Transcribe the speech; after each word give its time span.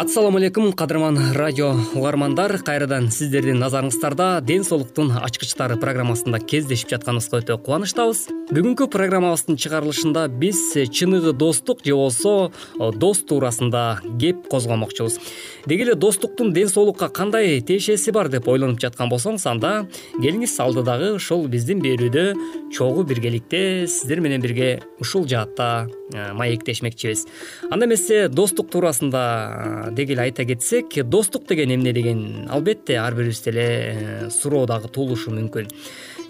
ассалому 0.00 0.36
алейкум 0.36 0.72
кадырман 0.72 1.32
радио 1.32 1.74
угармандар. 1.94 2.58
Кайрадан 2.62 3.10
сиздердин 3.10 3.58
назарыңыздарда 3.58 4.40
ден 4.46 4.62
соолуктун 4.62 5.10
ачкычтары 5.10 5.74
программасында 5.80 6.38
кездешип 6.38 6.92
жатканыбызга 6.92 7.40
өтө 7.42 7.56
кубанычтабыз. 7.66 8.28
Бүгүнкү 8.54 8.86
программабыздын 8.94 9.58
чыгарылышында 9.58 10.28
биз 10.30 10.60
чыныгы 10.94 11.32
достук 11.34 11.82
же 11.84 11.96
болбосо 11.98 12.52
дос 12.94 13.24
туурасында 13.26 13.98
кеп 14.20 14.46
козгомокчубуз. 14.48 15.18
Деги 15.66 15.82
эле 15.82 15.94
достуктун 15.94 16.52
ден 16.52 16.68
соолукка 16.68 17.08
кандай 17.08 17.60
тиешеси 17.60 18.12
бар 18.14 18.28
деп 18.28 18.46
ойлонуп 18.48 18.78
жаткан 18.80 19.10
болсоңуз 19.10 19.48
анда 19.50 19.88
келиңиз 20.22 20.54
алдыдагы 20.62 21.10
ушул 21.18 21.48
биздин 21.48 21.82
берүүдө 21.82 22.70
чогуу 22.72 23.02
биргеликте 23.02 23.88
сиздер 23.88 24.20
менен 24.20 24.40
бирге 24.40 24.80
ушул 25.00 25.26
жаатта 25.26 25.88
э, 26.14 26.32
маектешмекчибиз. 26.32 27.26
Анда 27.70 27.86
эмесе 27.86 28.28
достук 28.28 28.70
туурасында 28.70 29.87
деги 29.92 30.12
эле 30.12 30.22
айта 30.28 30.44
кетсек 30.44 30.94
достук 31.04 31.46
деген 31.48 31.74
эмне 31.74 31.92
деген 31.92 32.48
албетте 32.50 32.98
ар 32.98 33.14
бирибизде 33.14 33.50
эле 33.50 34.30
суроо 34.30 34.66
дагы 34.66 34.88
туулушу 34.88 35.30
мүмкүн 35.30 35.68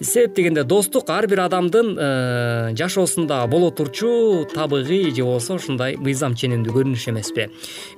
себеп 0.00 0.36
дегенде 0.36 0.62
достук 0.64 1.10
ар 1.10 1.26
бир 1.26 1.40
адамдын 1.40 1.96
э, 1.98 2.74
жашоосунда 2.76 3.46
боло 3.46 3.70
турчу 3.70 4.46
табигый 4.54 5.10
же 5.14 5.24
болбосо 5.24 5.54
ушундай 5.58 5.96
мыйзам 5.96 6.36
ченемдүү 6.38 6.74
көрүнүш 6.74 7.08
эмеспи 7.10 7.48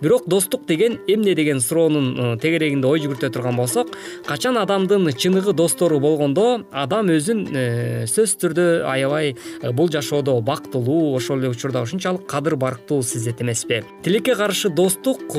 бирок 0.00 0.24
достук 0.26 0.64
деген 0.66 0.98
эмне 1.06 1.34
деген 1.34 1.60
суроонун 1.60 2.08
э, 2.16 2.36
тегерегинде 2.40 2.88
ой 2.88 3.00
жүгүртө 3.04 3.30
турган 3.34 3.56
болсок 3.56 3.92
качан 4.26 4.56
адамдын 4.56 5.12
чыныгы 5.12 5.52
достору 5.52 6.00
болгондо 6.00 6.62
адам 6.72 7.12
өзүн 7.12 7.44
э, 7.52 8.06
сөзсүз 8.06 8.36
түрдө 8.40 8.66
аябай 8.88 9.36
бул 9.72 9.92
жашоодо 9.92 10.38
бактылуу 10.40 11.14
ошол 11.16 11.40
эле 11.40 11.52
учурда 11.52 11.82
ушунчалык 11.82 12.24
кадыр 12.26 12.56
барктуу 12.56 13.02
сезет 13.02 13.42
эмеспи 13.42 13.82
тилекке 14.02 14.34
каршы 14.36 14.70
достук 14.70 15.36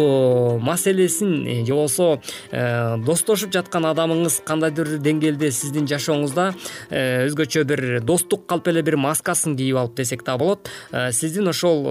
маселесин 0.62 1.66
же 1.66 1.74
болбосо 1.74 2.22
достошуп 3.02 3.52
жаткан 3.54 3.90
адамыңыз 3.96 4.42
кандайдыр 4.46 4.92
бир 4.92 5.04
деңгээлде 5.06 5.52
сиздин 5.52 5.88
жашооңузда 5.90 6.51
Э, 6.90 7.28
өзгөчө 7.28 7.64
бир 7.70 7.86
достук 8.04 8.48
калп 8.50 8.72
эле 8.72 8.84
бир 8.86 8.98
маскасын 9.02 9.58
кийип 9.58 9.80
алып 9.82 9.96
десек 10.02 10.26
да 10.28 10.38
болот. 10.38 10.70
Э, 10.92 11.12
сиздин 11.12 11.48
ошол 11.48 11.88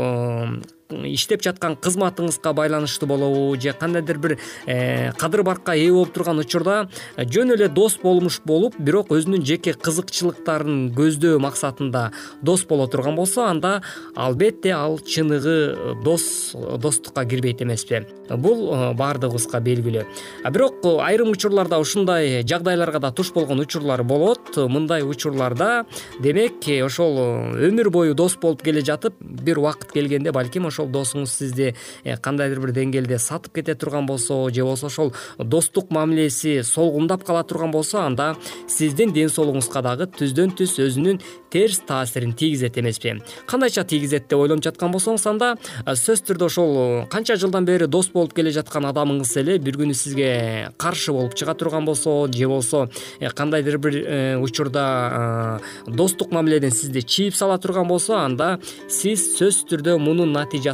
иштеп 0.91 1.43
жаткан 1.43 1.77
кызматыңызга 1.81 2.53
байланыштуу 2.55 3.09
болобу 3.09 3.57
же 3.61 3.73
кандайдыр 3.73 4.19
бир 4.19 4.39
э, 4.67 5.13
кадыр 5.19 5.43
баркка 5.43 5.75
ээ 5.75 5.93
болуп 5.93 6.13
турган 6.15 6.39
учурда 6.43 6.89
жөн 7.17 7.55
эле 7.57 7.69
дос 7.69 7.99
болмуш 8.03 8.41
болуп 8.45 8.79
бирок 8.79 9.11
өзүнүн 9.15 9.45
жеке 9.47 9.75
кызыкчылыктарын 9.75 10.91
көздөө 10.97 11.39
максатында 11.43 12.11
дос 12.43 12.65
боло 12.65 12.87
турган 12.91 13.17
болсо 13.17 13.47
анда 13.49 13.83
албетте 14.15 14.75
ал 14.75 14.99
чыныгы 14.99 16.01
дос 16.05 16.55
достукка 16.79 17.25
кирбейт 17.25 17.63
эмеспи. 17.63 18.05
Бул 18.31 18.71
э, 18.73 18.93
баардыгыбызга 18.95 19.61
белгилүү. 19.61 20.05
Бирок 20.51 20.85
айрым 21.03 21.33
учурларда 21.35 21.81
ушундай 21.81 22.43
жагдайларга 22.47 23.01
да 23.01 23.13
туш 23.13 23.33
болгон 23.33 23.61
учурлар 23.61 24.03
болот. 24.05 24.57
Мындай 24.57 25.03
учурларда 25.03 25.85
демек 26.21 26.67
ошол 26.85 27.19
өмүр 27.59 27.91
бою 27.91 28.15
дос 28.15 28.37
болуп 28.41 28.63
келе 28.63 28.83
жатып 28.87 29.17
бир 29.21 29.59
убакыт 29.59 29.93
келгенде 29.93 30.33
балким 30.33 30.67
ошол 30.67 30.80
досуңуз 30.87 31.33
сизди 31.33 31.75
э, 32.05 32.17
кандайдыр 32.17 32.61
бир 32.65 32.73
деңгээлде 32.77 33.19
сатып 33.19 33.55
кете 33.59 33.75
турган 33.75 34.07
болсо 34.07 34.49
же 34.51 34.63
болбосо 34.63 34.87
ошол 34.87 35.13
достук 35.39 35.91
мамилеси 35.91 36.63
солгундап 36.63 37.25
кала 37.25 37.43
турган 37.45 37.71
болсо 37.71 38.01
анда 38.05 38.37
сиздин 38.69 39.13
ден 39.13 39.29
соолугуңузга 39.29 39.83
дагы 39.83 40.07
түздөн 40.07 40.55
түз 40.57 40.79
өзүнүн 40.87 41.21
терс 41.51 41.81
таасирин 41.87 42.33
тийгизет 42.33 42.79
эмеспи. 42.79 43.21
Кандайча 43.47 43.85
тийгизет 43.85 44.29
деп 44.29 44.39
ойлонуп 44.39 44.65
жаткан 44.65 44.93
болсоңуз 44.95 45.27
анда 45.27 45.57
э, 45.85 45.95
сөзсүз 45.95 46.27
түрдө 46.31 46.47
ошол 46.47 46.73
канча 47.11 47.37
жылдан 47.37 47.67
бери 47.67 47.89
дос 47.91 48.11
болуп 48.15 48.35
келе 48.37 48.53
жаткан 48.55 48.87
адамыңыз 48.91 49.37
эле 49.41 49.59
бир 49.59 49.79
күнү 49.81 49.95
сизге 49.95 50.71
каршы 50.79 51.13
болуп 51.13 51.35
чыга 51.35 51.55
турган 51.55 51.85
болсо 51.85 52.29
же 52.33 52.47
болбосо 52.47 52.89
э, 53.21 53.31
кандайдыр 53.31 53.79
бир 53.79 54.41
учурда 54.41 55.61
достук 55.87 56.31
мамиледен 56.31 56.71
сизди 56.71 57.03
чийип 57.03 57.35
сала 57.35 57.59
турган 57.59 57.89
болсо 57.89 58.17
анда 58.21 58.59
сиз 58.89 59.27
сөзсүз 59.39 59.67
түрдө 59.71 59.99
мунун 59.99 60.33
натыйжасы 60.33 60.70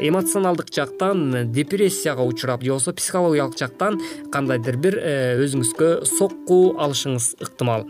эмоционалдык 0.00 0.72
жактан 0.72 1.52
депрессияга 1.52 2.22
учурап 2.22 2.62
же 2.62 2.70
болбосо 2.70 2.92
психологиялык 2.92 3.58
жактан 3.58 4.00
кандайдыр 4.32 4.76
бир 4.76 4.98
э, 4.98 5.38
өзүңүзгө 5.44 6.04
сокку 6.04 6.76
алышыңыз 6.78 7.36
ыктымал. 7.40 7.86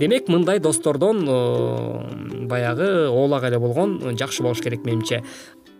Демек 0.00 0.28
мындай 0.28 0.58
достордон 0.58 1.26
баягы 2.48 3.08
оолак 3.08 3.44
эле 3.44 3.58
болгон 3.58 4.16
жакшы 4.18 4.42
болуш 4.42 4.60
керек 4.60 4.84
менимче. 4.84 5.22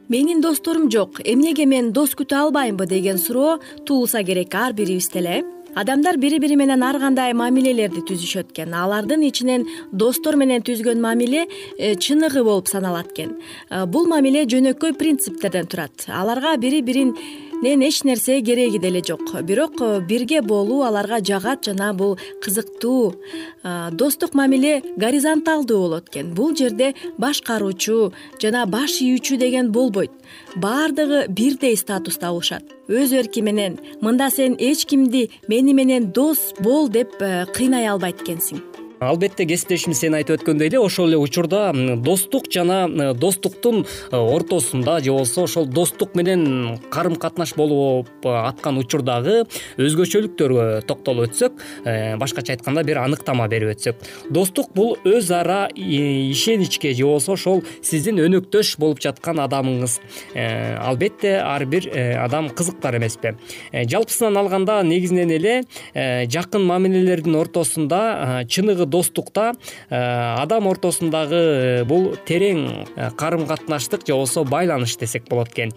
Менин 0.09 0.41
досторум 0.41 0.91
жок. 0.91 1.21
Эмнеге 1.25 1.65
мен 1.65 1.93
дос 1.93 2.13
күтө 2.13 2.37
албаймбы 2.37 2.87
деген 2.87 3.19
суроо 3.19 3.59
туулса 3.87 4.23
керек 4.23 4.55
ар 4.55 4.73
бирибизде 4.73 5.19
эле 5.19 5.45
адамдар 5.75 6.17
бири 6.19 6.39
бири 6.41 6.57
менен 6.57 6.83
ар 6.83 6.99
кандай 7.03 7.33
мамилелерди 7.35 8.05
түзүшөт 8.09 8.53
экен. 8.53 8.75
Алардын 8.75 9.25
ичинен 9.27 9.67
достор 9.93 10.37
менен 10.37 10.63
түзгөн 10.63 11.01
мамиле 11.03 11.47
э, 11.79 11.95
чыныгы 11.95 12.45
болуп 12.45 12.69
саналат 12.69 13.13
экен. 13.13 13.35
Э, 13.71 13.85
бул 13.87 14.07
мамиле 14.11 14.45
жөнөкөй 14.47 14.95
принциптерден 14.99 15.67
турат. 15.67 16.07
Аларга 16.09 16.57
бири 16.57 16.83
бирин 16.83 17.15
эч 17.63 18.05
нерсе 18.05 18.41
кереги 18.41 18.79
деле 18.79 19.03
жок. 19.03 19.43
Бирок 19.43 19.81
э, 19.81 20.01
бирге 20.01 20.43
болуу 20.43 20.83
аларга 20.83 21.19
жагат 21.25 21.65
жана 21.65 21.93
бул 21.95 22.19
кызыктуу 22.43 23.15
э, 23.63 23.91
достук 23.93 24.35
мамиле 24.35 24.83
горизонталдуу 24.97 25.79
болот 25.79 26.09
экен. 26.09 26.35
Бул 26.35 26.55
жерде 26.57 26.95
башкаруучу 27.19 28.13
жана 28.41 28.67
баш 28.67 29.01
ийүүчү 29.01 29.37
деген 29.39 29.73
болбойт. 29.73 30.11
Баардыгы 30.57 31.27
бирдей 31.29 31.77
статуста 31.77 32.29
болушат. 32.29 32.65
Өз 32.89 33.15
эрки 33.15 33.41
менен 33.41 33.79
мында 34.01 34.31
сен 34.31 34.57
эч 34.59 34.85
кимди 34.87 35.31
мени 35.49 35.73
менен 35.73 36.13
дос 36.13 36.53
бол 36.61 36.89
деп 36.89 37.21
э, 37.21 37.47
кыйнай 37.55 37.87
албайт 37.87 38.23
экенсиң 38.23 38.74
албетте 39.01 39.47
кесиптешибиз 39.47 39.99
сен 40.01 40.15
айтып 40.17 40.39
өткөндөй 40.39 40.69
эле 40.71 40.79
ошол 40.81 41.09
эле 41.09 41.19
учурда 41.19 41.73
достук 41.97 42.47
жана 42.53 43.15
достуктун 43.15 43.85
э, 44.11 44.17
ортосунда 44.17 45.01
же 45.01 45.11
болбосо 45.11 45.45
ошол 45.45 45.67
достук 45.67 46.15
менен 46.15 46.79
карым 46.91 47.17
катнаш 47.17 47.55
болуп 47.55 48.09
аткан 48.25 48.79
учурдагы 48.79 49.45
өзгөчөлүктөргө 49.79 50.83
токтолуп 50.87 51.29
өтсөк 51.29 51.59
э, 51.85 52.17
башкача 52.17 52.55
айтканда 52.55 52.85
бир 52.85 53.03
аныктама 53.03 53.49
берип 53.49 53.75
өтсөк. 53.75 53.97
Достук 54.31 54.73
бул 54.75 54.97
өз 55.05 55.31
ара 55.35 55.69
ишеничке 55.75 56.95
же 56.95 57.05
болбосо 57.05 57.35
ошол 57.35 57.63
сиздин 57.83 58.21
өнөктөш 58.23 58.77
болуп 58.79 59.03
жаткан 59.03 59.43
адамыңыз. 59.45 59.99
Э, 60.35 60.77
албетте 60.79 61.39
ар 61.41 61.67
бир 61.67 61.91
адам 62.21 62.51
кызыктар 62.51 62.97
эмеспи. 62.99 63.35
Жалпысынан 63.73 64.37
алганда 64.37 64.83
негизинен 64.83 65.31
эле 65.31 65.55
жакын 65.95 66.65
мамилелердин 66.65 67.37
ортосунда 67.37 68.45
чыныгы 68.49 68.87
достукта 68.95 69.53
э, 69.91 69.97
адам 70.39 70.69
ортосундагы 70.71 71.41
э, 71.41 71.85
бул 71.89 72.13
терең 72.29 72.61
э, 72.95 73.11
карым 73.19 73.47
катнаштык 73.47 74.07
же 74.07 74.15
болбосо 74.15 74.45
байланыш 74.45 74.97
десек 75.01 75.27
болот 75.29 75.51
экен. 75.55 75.73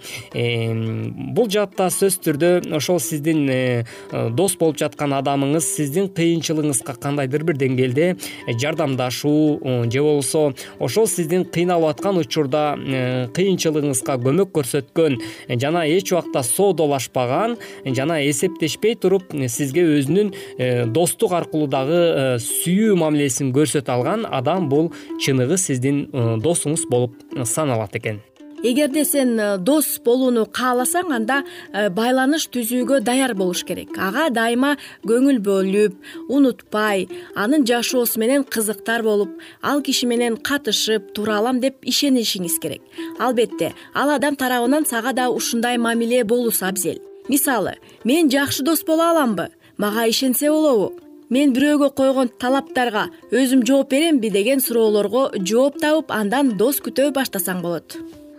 Бул 1.33 1.49
жаатта 1.49 1.89
сөзсүз 1.93 2.19
түрдө 2.25 2.51
ошол 2.77 2.99
сиздин 3.01 3.47
дос 4.37 4.57
болуп 4.59 4.77
жаткан 4.79 5.15
адамыңыз 5.17 5.65
сиздин 5.77 6.09
кыйынчылыгыңызга 6.13 6.97
кандайдыр 7.01 7.45
бир 7.47 7.57
деңгээлде 7.61 8.07
жардамдашуу 8.61 9.87
же 9.91 10.03
болбосо 10.03 10.53
ошол 10.79 11.07
сиздин 11.09 11.45
кыйналып 11.45 11.91
аткан 11.93 12.21
учурда 12.21 12.63
кыйынчылыгыңызга 13.37 14.17
көмөк 14.25 14.53
көрсөткөн 14.57 15.19
жана 15.61 15.85
эч 15.87 16.13
убакта 16.13 16.43
соодалашпаган 16.45 17.57
жана 17.85 18.19
эсептешпей 18.29 18.95
туруп 18.95 19.33
сизге 19.47 19.85
өзүнүн 19.97 20.33
достук 20.93 21.33
аркылуу 21.37 21.69
дагы 21.71 22.37
сүйүү 22.43 22.96
мамилесин 22.97 23.53
көрсөтө 23.55 23.93
алган 23.93 24.25
адам 24.29 24.69
бул 24.69 24.89
чыныгы 25.23 25.57
сиздин 25.61 26.07
э, 26.11 26.25
досуңуз 26.43 26.87
болуп 26.89 27.15
э, 27.35 27.45
саналат 27.45 27.95
экен. 27.95 28.19
Эгерде 28.63 29.03
сен 29.05 29.35
э, 29.39 29.57
дос 29.61 29.99
болууну 30.05 30.47
кааласаң 30.49 31.13
анда 31.13 31.43
байланыш 31.93 32.47
түзүүгө 32.53 32.99
даяр 33.05 33.35
болуш 33.37 33.63
керек. 33.67 33.93
Ага 34.01 34.27
дайыма 34.33 34.75
көңүл 35.05 35.39
бөлүп 35.45 36.29
унутпай 36.33 37.07
анын 37.35 37.65
жашоосу 37.69 38.19
менен 38.19 38.43
кызыктар 38.43 39.05
болуп 39.05 39.37
ал 39.61 39.81
киши 39.85 40.09
менен 40.09 40.37
катышып 40.37 41.13
тура 41.13 41.37
алам 41.37 41.61
деп 41.61 41.85
ишенишиңиз 41.85 42.59
керек. 42.61 42.81
Албетте 43.19 43.73
ал 43.93 44.15
адам 44.17 44.35
тарабынан 44.35 44.85
сага 44.85 45.13
да 45.13 45.29
ушундай 45.29 45.77
мамиле 45.77 46.23
болуусу 46.23 46.65
абзел. 46.65 46.97
Мисалы 47.29 47.75
мен 48.03 48.31
жакшы 48.31 48.63
дос 48.63 48.83
боло 48.83 49.11
аламбы? 49.11 49.49
Мага 49.77 50.07
ишенсе 50.09 50.49
болобу 50.49 51.06
мен 51.33 51.51
бирөөгө 51.55 51.89
койгон 51.99 52.29
талаптарга 52.41 53.07
өзүм 53.31 53.65
жооп 53.67 53.89
беремби? 53.91 54.29
деген 54.31 54.61
суроолорго 54.63 55.29
жооп 55.43 55.81
табып 55.81 56.13
андан 56.15 56.55
дос 56.61 56.79
күтө 56.83 57.09
баштасаң 57.17 57.61
болот 57.65 57.97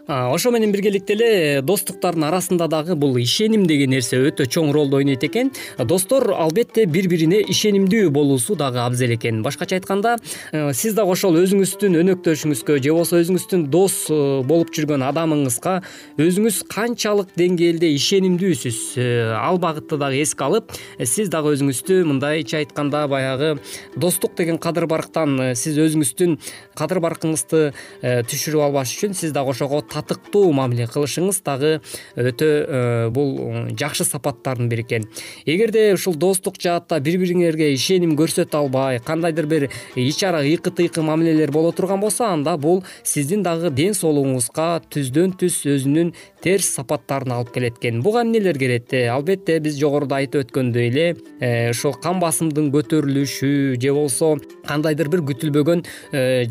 ошо 0.08 0.50
менен 0.50 0.72
биргеликте 0.72 1.12
эле 1.12 1.60
достуктардын 1.60 2.24
арасында 2.30 2.66
дагы 2.72 2.94
бул 2.96 3.18
ишеним 3.20 3.66
деген 3.68 3.90
нерсе 3.92 4.16
өтө 4.16 4.46
чоң 4.48 4.70
ролду 4.72 4.96
ойнойт 4.96 5.24
экен. 5.24 5.50
Достор 5.84 6.30
албетте 6.32 6.86
бири 6.88 7.10
бирине 7.12 7.42
ишенимдүү 7.44 8.08
болуусу 8.08 8.56
дагы 8.56 8.80
абзел 8.80 9.12
экен. 9.12 9.42
Башкача 9.42 9.76
айтканда 9.76 10.16
э, 10.52 10.72
сиз 10.72 10.94
дагы 10.96 11.12
ошол 11.12 11.36
өзүңүздүн 11.42 11.98
өнөктөшүңүзгө 12.00 12.78
же 12.80 12.94
болбосо 12.94 13.20
өзүңүздүн 13.20 13.66
дос 13.68 13.98
э, 14.08 14.16
болуп 14.48 14.72
жүргөн 14.72 15.04
адамыңызга 15.10 15.74
өзүңүз 16.16 16.62
канчалык 16.72 17.36
деңгээлде 17.36 17.92
ишенимдүүсүз. 17.98 18.80
Э, 18.96 19.36
ал 19.36 19.60
багытты 19.60 20.00
дагы 20.00 20.22
эске 20.24 20.48
алып 20.48 20.72
сиз 21.04 21.28
дагы 21.28 21.52
өзүңүздү 21.52 22.00
мындайча 22.08 22.62
айтканда 22.62 23.04
баягы 23.12 23.58
достук 23.96 24.40
деген 24.40 24.56
кадыр 24.56 24.88
барктан 24.88 25.52
сиз 25.52 25.76
өзүңүздүн 25.76 26.38
кадыр 26.78 27.04
баркыңызды 27.04 27.62
түшүрүп 28.00 28.68
албаш 28.70 28.96
үчүн 28.96 29.16
сиз 29.18 29.36
дагы 29.36 29.52
ошого 29.52 29.82
татыктуу 29.98 30.52
мамиле 30.54 30.86
кылышыңыз 30.86 31.40
дагы 31.44 31.72
өтө 32.18 32.48
э, 32.48 33.08
бул 33.14 33.34
жакшы 33.78 34.04
сапаттардын 34.06 34.68
бири 34.70 34.84
экен. 34.86 35.06
Эгерде 35.46 35.92
ушул 35.94 36.14
достук 36.14 36.60
жаатта 36.62 37.00
бири 37.00 37.18
бириңерге 37.22 37.72
ишеним 37.74 38.14
көрсөтө 38.18 38.60
албай 38.62 39.00
кандайдыр 39.04 39.46
бир 39.46 39.68
ич 39.96 40.22
ара 40.24 40.42
ыйкы 40.42 40.70
тыйкы 40.70 41.02
мамилелер 41.02 41.52
боло 41.52 41.72
турган 41.72 42.00
болсо 42.00 42.28
анда 42.32 42.56
бул 42.56 42.84
сиздин 43.02 43.42
дагы 43.42 43.70
ден 43.70 43.94
соолугуңузга 43.94 44.68
түздөн 44.90 45.34
түз 45.40 45.60
өзүнүн 45.74 46.12
терс 46.42 46.70
сапаттарын 46.78 47.34
алып 47.38 47.52
келет 47.54 47.78
экен. 47.80 48.02
Буга 48.02 48.22
эмнелер 48.22 48.58
келет 48.58 48.92
э, 48.94 49.08
албетте 49.08 49.58
биз 49.60 49.78
жогоруда 49.80 50.20
айтып 50.22 50.46
өткөндөй 50.46 50.90
эле 50.92 51.08
э, 51.40 51.70
ошол 51.70 51.98
кан 51.98 52.20
басымдын 52.22 52.70
көтөрүлүшү 52.74 53.80
же 53.80 53.92
болбосо 53.92 54.36
кандайдыр 54.68 55.08
бир 55.12 55.24
күтүлбөгөн 55.28 55.84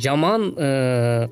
жаман 0.01 0.49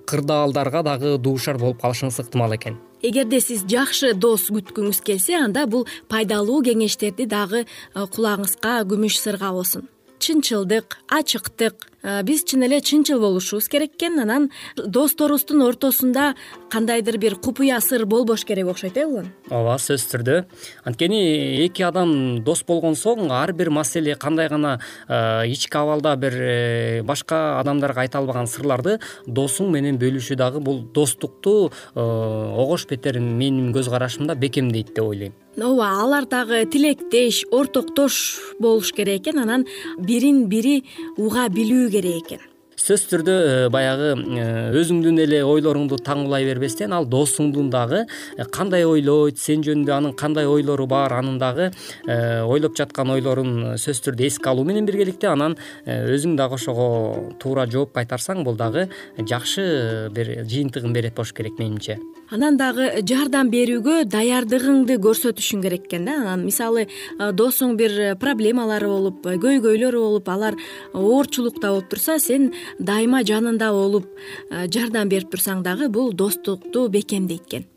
кырдаалдарга 0.08 0.84
дагы 0.86 1.18
дуушар 1.18 1.58
болуп 1.58 1.82
ыктымал 2.20 2.56
экен. 2.56 2.78
Эгерде 3.02 3.40
сиз 3.42 3.66
жакшы 3.70 4.14
дос 4.14 4.50
күткүңүз 4.50 5.02
келсе 5.06 5.36
анда 5.38 5.66
бул 5.70 5.88
пайдалуу 6.10 6.62
кеңештерди 6.66 7.28
дагы 7.30 7.66
э, 7.66 7.68
кулагыңызга 7.96 8.82
күмүш 8.90 9.20
сырга 9.22 9.52
болсун. 9.54 9.90
Чынчылдык 10.20 10.98
ачыктык 11.12 11.90
биз 12.24 12.44
чын 12.46 12.66
эле 12.68 12.82
чынчыл 12.82 13.20
болушубуз 13.20 13.68
керек 13.68 13.96
экен. 13.96 14.20
Анан 14.20 14.52
досторубуздун 14.76 15.62
ортосунда 15.66 16.36
кандайдыр 16.70 17.18
бир 17.18 17.36
купуя 17.36 17.80
сыр 17.82 18.06
болбош 18.06 18.46
керек 18.46 18.68
окшойт 18.68 18.98
э 18.98 19.06
улан? 19.06 19.32
Ооба 19.50 19.78
сөзсүз 19.82 20.12
түрдө. 20.14 20.46
Анткени 20.86 21.66
эки 21.66 21.84
адам 21.84 22.44
дос 22.44 22.64
болгон 22.64 22.96
соң 22.96 23.32
ар 23.32 23.54
бир 23.54 23.70
маселе 23.70 24.16
кандай 24.16 24.50
гана 24.50 24.80
э, 25.08 25.48
ички 25.48 25.78
абалда 25.78 26.16
бир 26.16 26.34
э, 26.34 27.04
башка 27.04 27.60
адамдарга 27.60 28.02
айта 28.02 28.20
албаган 28.20 28.48
сырларды 28.48 29.00
досуң 29.28 29.72
менен 29.72 29.98
бөлүшүү 30.02 30.38
дагы 30.40 30.60
бул 30.60 30.84
достукту 30.94 31.72
огош 31.96 32.88
бетерин 32.90 33.36
менин 33.38 33.74
көз 33.76 33.90
карашымда 33.90 34.36
бекемдейт 34.36 34.94
деп 34.96 35.06
ойлойм 35.06 35.34
ооба 35.64 35.90
алар 36.02 36.26
дагы 36.26 36.66
тилектеш 36.66 37.46
ортоктош 37.52 38.40
болуш 38.60 38.92
керек 38.92 39.22
экен. 39.22 39.40
Анан 39.40 39.66
бирин 39.98 40.48
бири 40.50 40.84
уга 41.18 41.48
билүү 41.50 41.90
керек 41.92 42.26
экен. 42.26 42.44
Сөзсүз 42.76 43.08
түрдө 43.08 43.34
э, 43.34 43.70
баягы 43.72 44.10
э, 44.14 44.48
өзүңдүн 44.78 45.22
эле 45.24 45.40
ойлоруңду 45.48 45.96
таңуулай 46.06 46.44
бербестен 46.46 46.92
ал 46.94 47.08
досуңдун 47.08 47.70
дагы 47.72 48.02
э, 48.04 48.46
кандай 48.52 48.84
ойлойт 48.86 49.40
сен 49.40 49.64
жөнүндө 49.66 49.94
анын 49.96 50.14
кандай 50.20 50.46
ойлору 50.46 50.86
бар 50.86 51.16
анын 51.16 51.40
дагы 51.40 51.72
ойлоп 52.06 52.76
жаткан 52.78 53.16
ойлорун 53.16 53.56
сөзсүз 53.80 54.04
түрдө 54.10 54.28
эске 54.28 54.52
алуу 54.52 54.68
менен 54.68 54.86
биргеликте 54.86 55.32
анан 55.32 55.56
өзүң 55.88 56.36
дагы 56.38 56.60
ошого 56.60 57.32
туура 57.42 57.66
жооп 57.66 57.96
кайтарсаң 57.96 58.44
бул 58.44 58.60
дагы 58.60 58.90
жакшы 59.18 60.12
бир 60.12 60.36
жыйынтыгын 60.44 60.94
берет 60.94 61.16
болуш 61.16 61.34
керек 61.34 61.58
менимче 61.58 61.98
анан 62.32 62.58
дагы 62.58 62.88
жардам 63.08 63.52
берүүгө 63.54 64.06
даярдыгыңды 64.10 64.98
көрсөтүшүң 65.04 65.62
керек 65.66 65.86
экен 65.90 66.08
да. 66.10 66.18
Анан 66.24 66.46
мисалы 66.46 66.88
досуң 67.20 67.76
бир 67.78 68.16
проблемалары 68.22 68.90
болуп 68.90 69.26
көйгөйлөрү 69.26 70.02
болуп 70.02 70.30
алар 70.30 70.58
оорчулукта 70.94 71.74
болуп 71.76 71.92
турса 71.94 72.18
сен 72.20 72.52
дайыма 72.80 73.24
жанында 73.28 73.72
болуп 73.76 74.10
жардам 74.50 75.10
берип 75.10 75.32
турсаң 75.34 75.64
дагы 75.64 75.90
бул 75.90 76.14
достукту 76.14 76.88
бекемдейт 76.90 77.48
экен. 77.48 77.72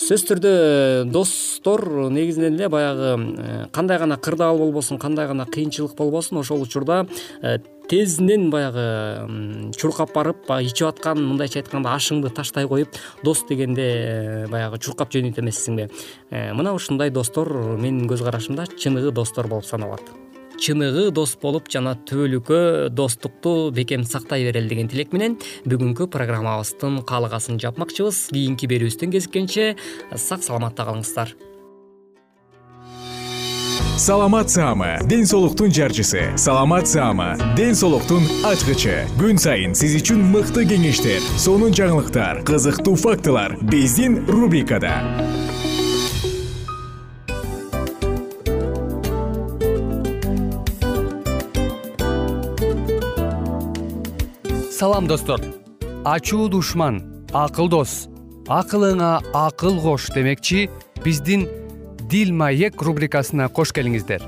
Сөзсүз 0.00 0.22
түрдө 0.30 0.50
достор 1.12 1.82
негизинен 2.08 2.54
эле 2.56 2.68
баягы 2.72 3.68
кандай 3.76 3.98
гана 4.00 4.16
кырдаал 4.16 4.56
болбосун 4.56 4.98
кандай 4.98 5.26
гана 5.28 5.44
кыйынчылык 5.44 5.92
болбосун 5.98 6.38
ошол 6.40 6.62
учурда 6.64 7.02
тезинен 7.90 8.50
баягы 8.50 9.72
чуркап 9.76 10.12
барып 10.14 10.44
баягы 10.48 10.70
ичип 10.70 10.88
аткан 10.88 11.22
мындайча 11.22 11.60
айтканда 11.62 11.94
ашыңды 11.94 12.32
таштай 12.34 12.66
коюп 12.68 12.94
дос 13.24 13.44
дегенде 13.48 13.86
э, 13.86 14.46
баягы 14.50 14.80
чуркап 14.82 15.12
жөнөйт 15.14 15.38
эмессиңби 15.42 15.88
э, 16.30 16.52
мына 16.54 16.74
ушундай 16.74 17.10
достор 17.10 17.52
менин 17.78 18.08
көз 18.10 18.24
карашымда 18.26 18.66
чыныгы 18.76 19.12
достор 19.12 19.46
болуп 19.46 19.66
саналат. 19.66 20.02
Чыныгы 20.56 21.10
дос 21.12 21.34
болуп 21.36 21.68
жана 21.68 21.94
түбөлүккө 22.08 22.88
достукту 22.88 23.70
бекем 23.76 24.06
сактай 24.08 24.46
берели 24.46 24.70
деген 24.70 24.88
тилек 24.88 25.12
менен 25.12 25.36
бүгүнкү 25.68 26.08
программабыздын 26.14 27.02
каалыгасын 27.06 27.60
жапмакчыбыз. 27.60 28.30
Кийинки 28.32 28.70
берүүбүздөн 28.70 29.12
кезишкенче 29.12 29.74
сак 30.16 30.42
саламатта 30.46 30.88
калыңыздар 30.88 31.36
саламат 33.96 34.50
саама 34.50 34.98
ден 35.04 35.26
соолуктун 35.26 35.72
жарчысы. 35.72 36.36
Саламат 36.36 36.86
саама 36.88 37.36
ден 37.56 37.74
соолуктун 37.74 38.22
ачкычы. 38.44 39.08
Күн 39.16 39.40
сайын 39.40 39.72
сиз 39.72 39.96
үчүн 39.96 40.20
мыкты 40.34 40.66
кеңештер 40.68 41.24
сонун 41.40 41.72
жаңылыктар 41.72 42.42
кызыктуу 42.44 42.92
фактылар 43.00 43.56
биздин 43.62 44.26
рубрикада. 44.28 45.00
Салам 54.70 55.06
достор. 55.08 55.40
Ачуу 56.04 56.50
душман 56.52 57.00
акыл 57.32 57.68
дос. 57.72 58.08
Акылыңа 58.46 59.22
акыл 59.32 59.80
кош 59.80 60.12
демекчи 60.12 60.68
биздин 61.02 61.48
дил 62.10 62.32
маек 62.32 62.82
рубрикасына 62.82 63.48
кош 63.50 63.72
келиңиздер. 63.74 64.22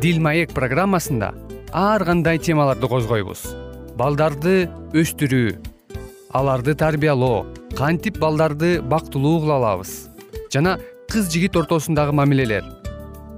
Дил 0.00 0.20
маек 0.24 0.54
программасында 0.56 1.32
ар 1.72 2.04
кандай 2.08 2.38
темаларды 2.38 2.88
козгойбуз. 2.88 3.42
Балдарды 3.98 4.70
өстүрүү 4.96 5.58
аларды 6.32 6.74
тарбиялоо 6.74 7.44
кантип 7.76 8.16
балдарды 8.22 8.78
бактылуу 8.80 9.40
кыла 9.42 9.58
алабыз. 9.60 10.08
Жана 10.52 10.78
кыз 11.10 11.28
жигит 11.32 11.56
ортосундагы 11.60 12.12
мамилелер 12.12 12.64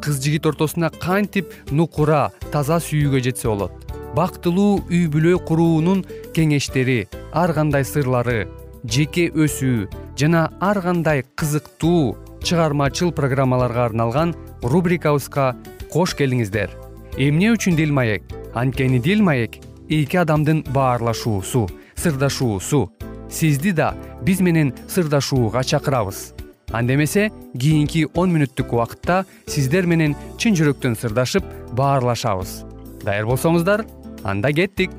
кыз 0.06 0.20
жигит 0.22 0.46
ортосуна 0.46 0.90
кантип 0.90 1.50
нукура 1.70 2.30
таза 2.52 2.78
сүйүүгө 2.78 3.24
жетсе 3.24 3.48
болот. 3.48 3.72
Бактылуу 4.14 4.84
үй 4.86 5.08
бүлө 5.10 5.40
куруунун 5.48 6.04
кеңештери 6.36 7.08
ар 7.34 7.50
кандай 7.56 7.82
сырлары 7.84 8.46
жеке 8.84 9.26
өсүү 9.34 9.88
жана 10.20 10.46
ар 10.62 10.80
кандай 10.84 11.24
кызыктуу 11.34 12.14
чыгармачыл 12.46 13.10
программаларга 13.10 13.84
арналган 13.88 14.34
рубрикабызга 14.62 15.56
кош 15.90 16.14
келиңиздер. 16.14 16.70
Эмне 17.18 17.50
үчүн 17.50 17.74
дил 17.74 17.92
маек? 17.92 18.22
Анткени 18.54 19.00
дил 19.02 19.22
маек 19.26 19.58
эки 19.88 20.16
адамдын 20.16 20.62
баарлашуусу 20.70 21.66
сырдашуусу. 21.96 22.92
Сизди 23.30 23.72
да 23.72 23.94
биз 24.22 24.40
менен 24.40 24.74
сырдашууга 24.88 25.64
чакырабыз. 25.64 26.34
Анда 26.70 26.94
эмесе 26.94 27.32
кийинки 27.58 28.06
он 28.14 28.30
мүнөттүк 28.34 28.72
убакытта 28.74 29.24
сиздер 29.46 29.86
менен 29.86 30.14
чын 30.38 30.54
жүрөктөн 30.54 30.94
сырдашып 31.00 31.44
баарлашабыз. 31.72 32.62
Даяр 33.02 33.26
болсоңуздар 33.26 33.86
анда 34.22 34.52
кеттик 34.52 34.90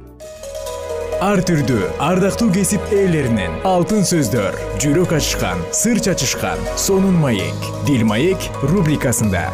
ар 1.24 1.40
түрдүү 1.42 1.88
ардактуу 2.04 2.52
кесип 2.54 2.92
ээлеринен. 2.94 3.56
Алтын 3.66 4.04
сөздөр 4.06 4.54
жүрөк 4.78 5.16
ачышкан 5.18 5.64
сыр 5.74 5.98
чачышкан 6.04 6.62
сонун 6.78 7.18
маек. 7.18 7.58
Дил 7.88 8.04
маек 8.06 8.38
рубрикасында. 8.62 9.48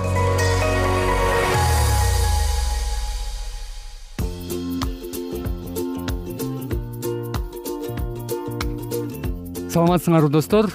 Саламатсыңарбы 9.71 10.29
достор. 10.33 10.67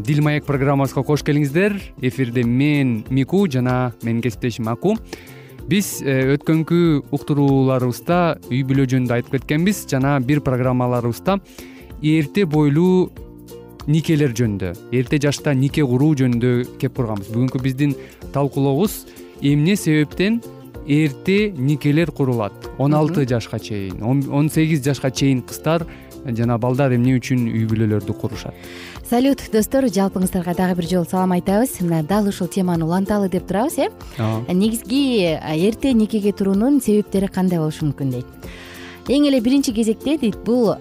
Дил 0.00 0.22
маек 0.24 0.48
программабызга 0.48 1.04
кош 1.04 1.20
келиңиздер. 1.26 1.76
Эфирде 2.00 2.46
мен 2.48 3.04
мику 3.10 3.44
жана 3.46 3.92
менин 4.02 4.24
кесиптешим 4.24 4.72
аку 4.72 4.96
биз 5.70 6.00
э, 6.02 6.34
өткөнкү 6.34 6.78
уктурууларыбызда 7.14 8.18
үй 8.50 8.62
бүлө 8.66 8.88
жөнүндө 8.90 9.16
айтып 9.16 9.36
кеткенбиз 9.36 9.84
жана 9.90 10.16
бир 10.18 10.40
программаларыбызда 10.42 11.36
эрте 12.02 12.44
бойлуу 12.50 13.10
никелер 13.86 14.34
жөнүндө 14.34 14.72
эрте 14.98 15.20
жашта 15.22 15.54
нике 15.54 15.84
куруу 15.86 16.16
жөнүндө 16.18 16.52
кеп 16.82 16.96
курганбыз 16.98 17.30
бүгүнкү 17.30 17.62
биздин 17.62 17.94
талкуулообуз 18.34 19.04
эмне 19.40 19.76
себептен 19.78 20.40
эрте 20.90 21.52
никелер 21.56 22.10
курулат? 22.10 22.52
Он 22.78 22.94
алты 22.94 23.28
жашка 23.28 23.60
чейин 23.60 24.02
он 24.02 24.50
сегиз 24.50 24.82
жашка 24.82 25.10
чейин 25.10 25.42
кыздар 25.42 25.86
жана 26.24 26.58
балдар 26.58 26.92
эмне 26.94 27.16
үчүн 27.18 27.46
үй 27.48 27.64
бүлөлөрдү 27.70 28.14
курушат? 28.20 28.54
Салют 29.08 29.42
достор. 29.52 29.86
Жалпыңыздарга 29.90 30.54
дагы 30.54 30.76
бир 30.78 30.88
жолу 30.90 31.08
салам 31.08 31.32
айтабыз. 31.36 31.80
Мына 31.80 32.02
дал 32.02 32.28
ушул 32.28 32.48
теманы 32.48 32.84
уланталы 32.84 33.28
деп 33.28 33.46
турабыз 33.48 33.78
э? 33.78 33.88
Негизги 34.52 35.38
эрте 35.66 35.92
никеге 35.92 36.32
туруунун 36.32 36.80
себептери 36.80 37.26
кандай 37.26 37.58
болушу 37.58 37.86
мүмкүн 37.88 38.10
дейт? 38.10 38.50
Эң 39.08 39.26
эле 39.26 39.40
биринчи 39.40 39.72
кезекте 39.72 40.18
дейт 40.18 40.36
бул 40.44 40.74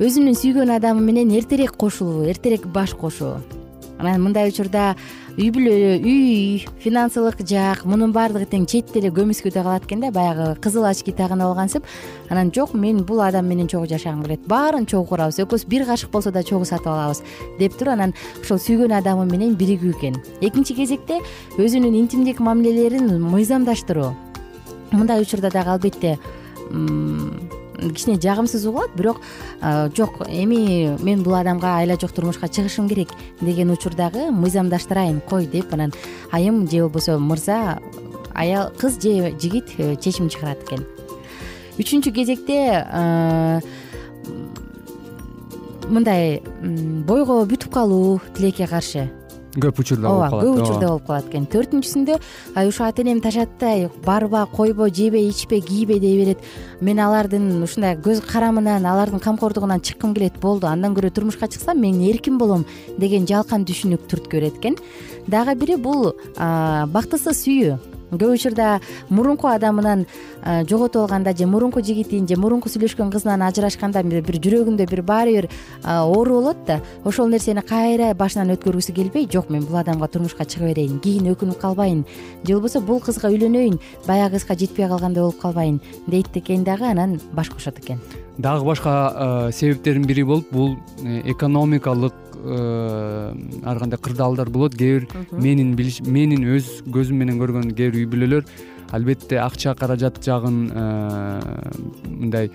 өзүнүн 0.00 0.36
сүйгөн 0.36 0.74
адамы 0.76 1.00
менен 1.04 1.30
эртерээк 1.36 1.76
кошулуу 1.76 2.26
эртерээк 2.28 2.66
баш 2.66 2.92
кошуу. 2.92 3.38
Анан 3.98 4.22
мындай 4.22 4.48
учурда 4.48 4.96
үй 5.40 5.48
бүлө 5.54 5.72
үй 6.04 6.66
финансылык 6.82 7.38
жак 7.48 7.86
мунун 7.88 8.10
баардыгы 8.12 8.44
тең 8.50 8.66
четте 8.68 8.98
эле 9.00 9.08
көмүскөдө 9.16 9.62
калат 9.64 9.86
экен 9.86 10.02
да 10.04 10.10
баягы 10.12 10.50
кызыл 10.60 10.84
очки 10.84 11.14
тагынып 11.16 11.48
алгансып 11.48 11.86
анан 12.28 12.50
жок 12.52 12.74
мен 12.76 12.98
бул 13.08 13.22
адам 13.24 13.48
менен 13.48 13.68
чогуу 13.70 13.88
жашагым 13.88 14.20
келет. 14.26 14.44
Баарын 14.44 14.84
чогуу 14.84 15.06
курабыз 15.08 15.40
экөөбүз 15.40 15.64
бир 15.66 15.86
кашык 15.88 16.10
болсо 16.12 16.28
да 16.30 16.42
чогуу 16.44 16.68
сатып 16.68 16.92
алабыз 16.92 17.22
деп 17.58 17.72
туруп 17.78 17.94
анан 17.94 18.12
ошол 18.42 18.60
сүйгөн 18.60 18.92
адамы 18.98 19.24
менен 19.30 19.56
биригүү 19.56 19.94
экен. 19.96 20.20
Экинчи 20.42 20.76
кезекте 20.76 21.22
өзүнүн 21.56 21.96
интимдик 22.02 22.40
мамилелерин 22.44 23.08
мыйзамдаштыруу. 23.24 24.12
Мындай 24.92 25.22
учурда 25.22 25.48
дагы 25.48 25.72
албетте 25.72 26.18
кичине 27.80 28.20
жагымсыз 28.20 28.66
угулат 28.66 28.94
бирок 28.96 29.20
жок 29.96 30.22
эми 30.28 30.96
мен 31.02 31.22
бул 31.22 31.34
адамга 31.34 31.78
айла 31.78 31.98
жок 32.00 32.12
турмушка 32.12 32.48
чыгышым 32.48 32.88
керек 32.88 33.10
деген 33.40 33.70
учурдагы 33.70 34.30
мыйзамдаштырайын 34.30 35.20
кой 35.20 35.46
деп 35.46 35.72
анан 35.72 35.92
айым 36.30 36.68
же 36.68 36.82
болбосо 36.82 37.18
мырза 37.18 37.80
аял 38.34 38.70
кыз 38.70 39.00
же 39.02 39.34
жигит 39.40 39.68
э, 39.78 39.96
чечим 39.96 40.28
чыгарат 40.28 40.62
экен. 40.64 40.86
Үчүнчү 41.78 42.12
кезекте 42.12 42.58
мындай 45.88 46.42
бойго 47.08 47.40
бүтүп 47.48 47.72
калуу 47.72 48.20
тилекке 48.36 48.66
каршы 48.70 49.08
көп 49.56 49.80
учурда 49.80 50.08
болуп 50.08 50.30
калат. 50.30 50.44
ооба. 50.44 50.46
көп 50.46 50.62
учурда 50.62 50.88
болуп 50.88 51.06
калат 51.06 51.28
экен. 51.28 51.46
Төртүнчүсүндө 51.50 52.18
ушу 52.68 52.84
ата 52.84 53.02
энем 53.02 53.20
ташатты 53.20 53.90
барба 54.04 54.46
койбо 54.46 54.88
жебе 54.88 55.28
ичпе 55.28 55.60
кийбе 55.60 55.98
дей 55.98 56.16
берет. 56.18 56.38
Мен 56.80 56.98
алардын 56.98 57.62
ушундай 57.62 57.96
көз 57.96 58.22
карамынан 58.26 58.86
алардын 58.86 59.20
камкордугунан 59.20 59.80
чыккым 59.80 60.14
келет 60.14 60.40
болду. 60.40 60.66
Андан 60.66 60.94
көрө 60.94 61.10
турмушка 61.10 61.48
чыксам 61.48 61.80
мен 61.80 62.00
эркин 62.00 62.38
болом 62.38 62.64
деген 62.98 63.26
жалкан 63.26 63.64
түшүнүк 63.64 64.06
түрткү 64.06 64.30
берет 64.38 64.58
экен. 64.58 64.76
Дагы 65.26 65.54
бири 65.54 65.76
бул 65.76 66.14
бактысыз 66.36 67.44
сүйүү 67.44 67.99
көп 68.10 68.34
учурда 68.34 68.80
мурунку 69.08 69.48
адамынан 69.48 70.06
жоготуп 70.68 71.02
алганда 71.02 71.34
же 71.36 71.46
мурунку 71.46 71.82
жигитин 71.82 72.26
же 72.28 72.36
мурунку 72.36 72.68
сүйлөшкөн 72.68 73.10
кызынан 73.12 73.42
ажырашканда 73.42 74.02
бир 74.02 74.22
жүрөгүндө 74.22 74.88
бир 74.90 75.02
баары 75.02 75.32
бир 75.32 75.48
оору 75.84 76.40
болот 76.40 76.64
да 76.66 76.80
ошол 77.04 77.28
нерсени 77.28 77.62
кайра 77.62 78.14
башынан 78.14 78.54
өткөргүсү 78.56 78.94
келбей 78.94 79.28
жок 79.32 79.50
мен 79.50 79.64
бул 79.64 79.76
адамга 79.76 80.08
турмушка 80.08 80.44
чыга 80.44 80.70
берейин 80.70 80.98
кийин 81.00 81.30
өкүнүп 81.34 81.60
калбайын 81.60 82.04
же 82.44 82.54
болбосо 82.54 82.80
бул 82.80 83.00
кызга 83.00 83.30
үйлөнөйүн 83.30 83.78
баягы 84.06 84.38
кызга 84.38 84.56
жетпей 84.56 84.88
калгандай 84.88 85.22
болуп 85.22 85.40
калбайын 85.40 85.80
дейт 86.06 86.36
экен 86.36 86.64
дагы 86.64 86.90
анан 86.90 87.20
баш 87.32 87.50
кошот 87.50 87.78
экен. 87.78 88.00
Дагы 88.38 88.64
башка 88.64 89.50
себептердин 89.52 90.06
бири 90.06 90.22
болуп 90.22 90.50
бул 90.52 90.76
э, 91.02 91.22
экономикалык 91.30 92.14
Э, 92.29 92.29
ар 92.40 93.78
кандай 93.78 93.98
кырдаалдар 94.00 94.50
болот. 94.50 94.74
Кээ 94.74 95.00
бир 95.00 95.08
менин 95.32 95.76
менин 96.06 96.44
өз 96.56 96.80
көзүм 96.86 97.22
менен 97.22 97.40
көргөн 97.40 97.72
кээ 97.74 97.90
бир 97.90 98.00
үй 98.00 98.10
бүлөлөр 98.10 98.44
албетте 98.92 99.38
акча 99.40 99.74
каражат 99.74 100.20
жагын 100.24 100.70
э, 100.74 101.62
мындай 102.06 102.50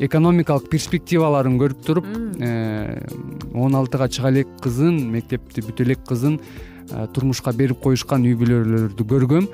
экономикалык 0.00 0.70
перспективаларын 0.70 1.58
көрүп 1.60 1.82
туруп 1.86 2.06
э, 2.40 3.06
он 3.54 3.76
алтыга 3.76 4.08
чыга 4.08 4.32
элек 4.32 4.54
кызын 4.62 4.96
мектепти 5.12 5.64
бүтө 5.64 5.84
элек 5.84 6.06
кызын 6.08 6.40
турмушка 7.14 7.54
берип 7.56 7.78
коюшкан 7.80 8.26
үй 8.28 8.34
бүлөлөрдү 8.36 9.04
көргөм. 9.08 9.46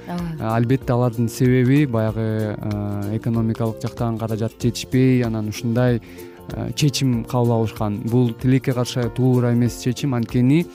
Албетте 0.51 0.97
алардын 0.97 1.29
себеби 1.31 1.85
баягы 1.87 2.57
экономикалык 3.15 3.79
жактан 3.85 4.19
каражат 4.19 4.57
жетишпей 4.59 5.23
анан 5.23 5.53
ушундай 5.53 6.01
Э, 6.01 6.30
чечим 6.75 7.25
кабыл 7.25 7.52
алышкан. 7.52 8.00
Бул 8.11 8.33
тилекке 8.33 8.73
каршы 8.73 9.11
туура 9.16 9.52
эмес 9.52 9.80
чечим. 9.83 10.14
Анткени 10.14 10.66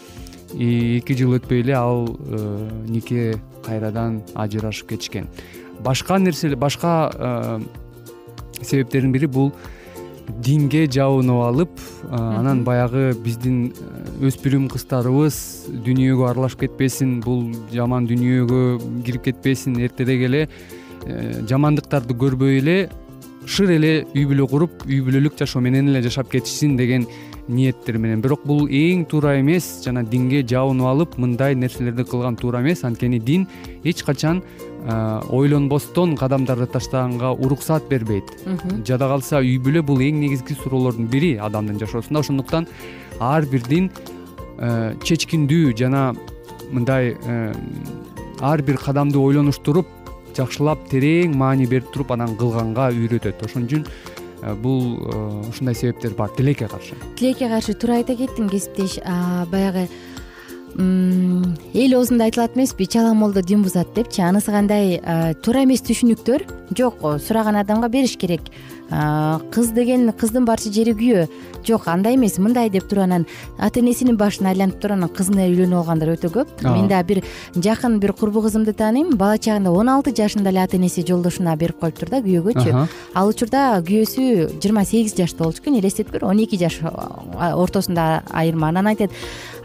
эки 0.53 1.15
жыл 1.17 1.35
өтпөй 1.39 1.61
эле 1.63 1.73
ал 1.75 2.05
э, 2.27 2.69
нике 2.87 3.35
кайрадан 3.65 4.21
ажырашып 4.35 4.89
кетишкен. 4.89 5.27
Башка 5.83 6.19
нерселер 6.19 6.57
башка 6.57 7.11
э, 7.13 7.59
себептердин 8.61 9.11
бири 9.11 9.27
бул 9.27 9.51
динге 10.29 10.85
жабынып 10.89 11.41
алып 11.45 11.81
анан 12.09 12.63
баягы 12.65 13.13
биздин 13.23 13.73
өспүрүм 14.25 14.67
кыздарыбыз 14.73 15.37
дүйнөгө 15.85 16.29
аралашып 16.31 16.65
кетпесин 16.65 17.19
бул 17.21 17.43
жаман 17.73 18.07
дүйнөгө 18.09 18.61
кирип 19.05 19.27
кетпесин 19.29 19.77
эртерээк 19.85 20.25
эле 20.29 20.41
жамандыктарды 21.49 22.17
көрбөй 22.17 22.59
эле 22.61 22.77
шыр 23.45 23.71
эле 23.75 23.93
үй 24.15 24.25
бүлө 24.25 24.47
куруп 24.49 24.83
үй 24.87 24.99
бүлөлүк 25.05 25.37
жашоо 25.39 25.61
менен 25.61 25.89
эле 25.91 26.01
жашап 26.05 26.31
кетишсин 26.31 26.75
деген 26.77 27.05
ниеттер 27.47 27.99
менен. 28.01 28.21
Бирок 28.21 28.41
бул 28.45 28.65
эң 28.65 29.05
туура 29.05 29.35
эмес 29.39 29.83
жана 29.85 30.01
динге 30.03 30.41
жабынып 30.41 30.87
алып 30.89 31.17
мындай 31.21 31.55
нерселерди 31.55 32.03
кылган 32.03 32.35
туура 32.35 32.61
эмес. 32.63 32.83
Анткени 32.83 33.19
дин 33.19 33.47
эч 33.83 34.01
качан 34.03 34.41
ойлонбостон 35.29 36.15
кадамдарды 36.17 36.65
таштаганга 36.65 37.31
уруксаат 37.33 37.87
бербейт. 37.89 38.33
Жада 38.85 39.07
калса 39.07 39.41
үй 39.41 39.59
бүлө 39.61 39.83
бул 39.85 40.01
эң 40.01 40.23
негизги 40.25 40.57
суроолордун 40.63 41.05
бири 41.05 41.35
адамдын 41.37 41.79
жашоосунда. 41.79 42.25
Ошондуктан 42.25 42.67
ар 43.19 43.45
бир 43.45 43.61
дин 43.69 43.91
чечкиндүү 45.03 45.75
жана 45.77 46.15
мындай 46.71 47.13
ар 48.41 48.61
бир 48.65 48.77
кадамды 48.81 49.19
ойлонуштуруп 49.19 49.85
жакшылап 50.35 50.87
терең 50.91 51.35
маани 51.37 51.67
берип 51.69 51.91
туруп 51.93 52.11
анан 52.15 52.35
кылганга 52.39 52.89
үйрөтөт. 52.93 53.43
Ошон 53.45 53.67
үчүн 53.69 53.85
э, 53.85 54.53
бул 54.55 54.97
э, 54.99 55.21
ушундай 55.49 55.75
себептер 55.75 56.15
бар 56.17 56.33
тилекке 56.35 56.67
каршы. 56.67 56.97
Тилекке 57.19 57.49
каршы 57.51 57.73
туура 57.73 58.01
айта 58.01 58.17
кеттиң 58.19 58.49
кесиптеш 58.51 58.99
баягы 59.51 59.87
эл 60.75 61.93
оозунда 61.95 62.25
айтылат 62.27 62.57
эмеспи 62.57 62.85
чала 62.85 63.13
молдо 63.13 63.41
дин 63.41 63.63
бузат 63.63 63.93
депчи 63.95 64.19
анысы 64.21 64.51
кандай 64.51 64.99
туура 65.39 65.63
эмес 65.63 65.85
түшүнүктөр? 65.87 66.43
Жок 66.75 66.99
сураган 67.23 67.55
адамга 67.55 67.87
бериш 67.87 68.17
керек 68.19 68.51
кыз 68.89 69.71
деген 69.73 70.11
кыздын 70.13 70.45
барчу 70.45 70.71
жери 70.71 70.93
күйөө. 70.93 71.27
Жок 71.65 71.87
андай 71.87 72.15
эмес 72.15 72.37
мындай 72.37 72.69
деп 72.69 72.87
туруп 72.87 73.03
анан 73.03 73.25
ата 73.57 73.79
энесинин 73.79 74.17
башын 74.17 74.45
айлантып 74.51 74.81
туруп 74.81 74.97
анан 74.97 75.09
кызына 75.09 75.47
үйлөнүп 75.49 75.79
алгандар 75.79 76.11
өтө 76.13 76.29
көп. 76.29 76.51
Мен 76.61 76.87
дагы 76.87 77.07
бир 77.07 77.23
жакын 77.55 77.97
бир 77.99 78.13
курбу 78.13 78.43
кызымды 78.45 78.73
тааныйм 78.77 79.17
бала 79.17 79.39
чагында 79.39 79.71
он 79.71 79.89
алты 79.89 80.13
жашында 80.13 80.51
эле 80.53 80.61
ата 80.61 80.77
энеси 80.77 81.01
жолдошуна 81.07 81.55
берип 81.57 81.79
коюптур 81.79 82.09
да 82.09 82.21
күйөөгөчү. 82.21 82.85
Ал 83.15 83.29
учурда 83.33 83.81
күйөөсү 83.81 84.59
жыйырма 84.61 84.85
сегиз 84.85 85.17
жашта 85.17 85.43
болчу 85.43 85.63
экен 85.63 85.79
элестеткүлө 85.81 86.29
он 86.29 86.45
эки 86.45 86.61
жаш 86.61 86.79
ортосунда 86.85 88.21
айырма 88.29 88.69
анан 88.69 88.93
айтат. 88.93 89.09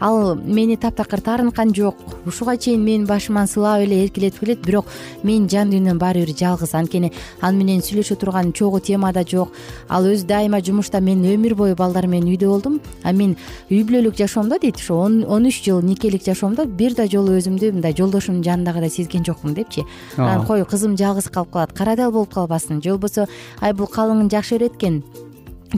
Ал 0.01 0.33
мени 0.35 0.77
таптакыр 0.81 1.21
таарынткан 1.21 1.75
жок. 1.75 1.95
Ушуга 2.25 2.57
чейин 2.57 2.81
менин 2.81 3.05
башыман 3.05 3.45
сылап 3.45 3.83
эле 3.85 4.03
эркелетип 4.05 4.39
келет 4.39 4.65
бирок 4.65 4.85
менин 5.21 5.47
жан 5.47 5.69
дүйнөм 5.69 5.99
баары 6.01 6.25
бир 6.25 6.33
жалгыз. 6.33 6.73
Анткени 6.73 7.11
ал 7.41 7.53
менен 7.53 7.85
сүйлөшө 7.85 8.17
турган 8.17 8.51
чогуу 8.51 8.79
тема 8.79 9.10
да 9.11 9.23
жок. 9.23 9.51
Ал 9.89 10.05
өзү 10.05 10.25
дайыма 10.27 10.61
жумушта 10.61 10.99
мен 11.01 11.23
өмүр 11.23 11.55
бою 11.55 11.75
балдар 11.75 12.07
менен 12.07 12.33
үйдө 12.33 12.47
болдум. 12.47 12.79
А 13.03 13.11
мен 13.11 13.37
үй 13.69 13.83
бүлөлүк 13.83 14.17
жашоомдо 14.17 14.59
дейт 14.59 14.77
ошо 14.77 14.99
он 15.01 15.45
үч 15.45 15.63
жыл 15.63 15.81
никелик 15.81 16.23
жашоомдо 16.25 16.65
бир 16.65 16.95
да 16.95 17.07
жолу 17.07 17.37
өзүмдү 17.37 17.71
мындай 17.71 17.95
жолдошумдун 17.97 18.43
жанындагыдай 18.43 18.89
сезген 18.89 19.25
жокмун 19.25 19.53
депчи. 19.53 19.85
Анан 20.17 20.45
кой 20.45 20.65
кызым 20.65 20.97
жалгыз 20.97 21.29
калып 21.29 21.51
калат 21.51 21.73
карадал 21.73 22.11
болуп 22.11 22.33
калбасын. 22.33 22.81
Же 22.81 22.91
болбосо 22.91 23.27
ай 23.61 23.73
бул 23.73 23.87
калыңын 23.87 24.29
жакшы 24.29 24.57
берет 24.57 24.75
экен 24.75 25.03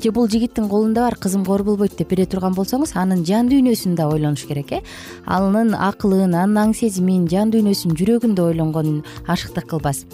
же 0.02 0.12
бул 0.12 0.28
жигиттин 0.28 0.70
колунда 0.70 1.02
бар 1.02 1.16
кызым 1.16 1.44
оор 1.48 1.64
болбойт 1.64 1.98
деп 1.98 2.10
бере 2.10 2.26
турган 2.26 2.56
болсоңуз 2.58 2.96
анын 2.98 3.24
жан 3.26 3.50
дүйнөсүн 3.50 3.96
да 3.96 4.08
ойлонуш 4.10 4.46
керек 4.50 4.72
э? 4.72 4.82
Анын 5.26 5.76
акылын 5.76 6.34
анын 6.34 6.58
аң 6.58 6.74
сезимин 6.74 7.28
жан 7.30 7.52
дүйнөсүн 7.54 7.94
жүрөгүн 8.00 8.34
да 8.36 8.48
ойлонгон 8.50 9.04
ашыктык 9.28 9.70
кылбас 9.70 10.06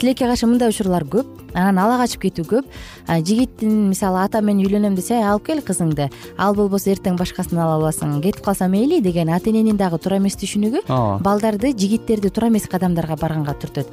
тилекке 0.00 0.26
каршы 0.26 0.48
мындай 0.48 0.72
учурлар 0.72 1.04
көп 1.04 1.28
анан 1.54 1.78
ала 1.82 1.98
качып 2.00 2.22
кетүү 2.24 2.44
көп. 2.48 2.66
Жигиттин 3.08 3.90
мисалы 3.90 4.22
ата 4.22 4.40
мен 4.40 4.60
үйлөнөм 4.62 4.94
десе 4.96 5.18
алып 5.18 5.48
кел 5.48 5.60
кызыңды 5.66 6.08
ал 6.38 6.54
болбосо 6.54 6.92
эртең 6.92 7.18
башкасын 7.18 7.58
ала 7.58 7.76
аласың 7.78 8.20
кетип 8.22 8.44
калса 8.44 8.68
мейли 8.70 9.00
деген 9.02 9.28
ата 9.34 9.50
эненин 9.50 9.76
дагы 9.76 9.98
туура 9.98 10.20
эмес 10.20 10.38
түшүнүгү 10.40 10.84
ооба. 10.88 11.18
балдарды 11.22 11.74
жигиттерди 11.76 12.30
туура 12.30 12.48
эмес 12.48 12.68
кадамдарга 12.70 13.16
барганга 13.20 13.56
түртөт. 13.60 13.90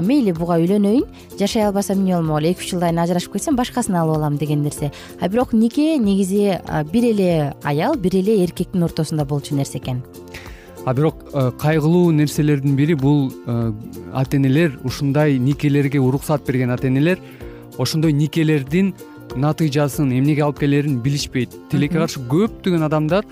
Мейли 0.00 0.32
буга 0.32 0.60
үйлөнөйүн 0.62 1.36
жашай 1.38 1.66
албасам 1.66 1.98
эмне 1.98 2.16
болмок 2.16 2.42
эки 2.42 2.62
үч 2.62 2.70
жылдан 2.70 2.94
кийин 2.94 3.04
ажырашып 3.04 3.32
кетсем 3.32 3.56
башкасын 3.56 3.98
алып 4.00 4.16
алам 4.16 4.36
деген 4.38 4.62
нерсе. 4.62 4.92
А 5.20 5.28
бирок 5.28 5.52
нике 5.52 5.98
негизи 5.98 6.60
бир 6.92 7.04
эле 7.04 7.54
аял 7.64 7.96
бир 7.96 8.16
эле 8.16 8.44
эркектин 8.44 8.82
ортосунда 8.84 9.24
болчу 9.24 9.54
нерсе 9.54 9.78
экен 9.78 10.04
а 10.84 10.94
бирок 10.94 11.14
э, 11.32 11.50
кайгылуу 11.58 12.10
нерселердин 12.10 12.76
бири 12.76 12.94
бул 12.94 13.32
э, 13.46 13.72
ата 14.12 14.36
энелер 14.36 14.78
ушундай 14.84 15.38
никелерге 15.38 16.00
уруксаат 16.00 16.46
берген 16.46 16.70
ата 16.70 16.88
энелер 16.88 17.18
ошондой 17.78 18.12
никелердин 18.12 18.94
натыйжасын 19.36 20.10
эмнеге 20.12 20.42
алып 20.42 20.58
келерин 20.60 20.98
билишпейт. 21.02 21.52
Тилекке 21.70 22.00
каршы 22.00 22.20
көптөгөн 22.30 22.86
адамдар 22.86 23.26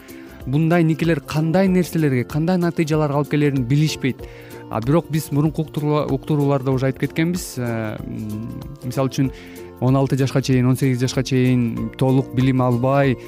мындай 0.46 0.84
никелер 0.84 1.20
кандай 1.20 1.68
нерселерге 1.68 2.24
кандай 2.24 2.58
натыйжаларга 2.58 3.18
алып 3.18 3.30
келерин 3.30 3.64
билишпейт. 3.64 4.22
А 4.70 4.80
бирок 4.80 5.10
биз 5.10 5.30
мурунку 5.32 5.62
уктурууларда 5.62 6.70
уже 6.70 6.86
айтып 6.86 7.08
кеткенбиз 7.08 7.54
э, 7.56 7.96
мисалы 8.84 9.08
үчүн 9.08 9.32
он 9.80 9.96
алты 9.96 10.16
жашка 10.18 10.42
чейин 10.42 10.66
он 10.66 10.76
сегиз 10.76 11.00
жашка 11.00 11.22
чейин 11.22 11.90
толук 11.98 12.34
билим 12.34 12.62
албай 12.62 13.18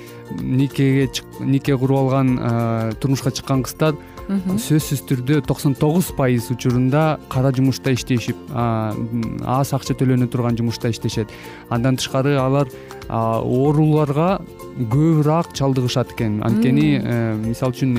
никеге 0.40 1.10
нике 1.40 1.76
куруп 1.76 1.98
алган 1.98 2.94
турмушка 3.00 3.30
чыккан 3.30 3.62
кыздар 3.62 3.94
сөзсүз 4.30 5.02
түрдө 5.08 5.40
токсон 5.42 5.74
тогуз 5.74 6.12
пайыз 6.14 6.50
учурунда 6.54 7.18
кара 7.32 7.50
жумушта 7.54 7.90
иштешип 7.96 8.38
аз 8.54 9.72
акча 9.74 9.96
төлөнө 9.98 10.28
турган 10.30 10.56
жумушта 10.58 10.90
иштешет. 10.90 11.30
Андан 11.68 11.98
тышкары 11.98 12.36
алар 12.38 12.70
ооруларга 13.08 14.40
көбүрөөк 14.78 15.54
чалдыгышат 15.58 16.14
экен. 16.14 16.40
Анткени 16.46 17.00
э, 17.02 17.34
мисалы 17.42 17.74
үчүн 17.74 17.96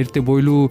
эрте 0.00 0.22
бойлуу 0.24 0.70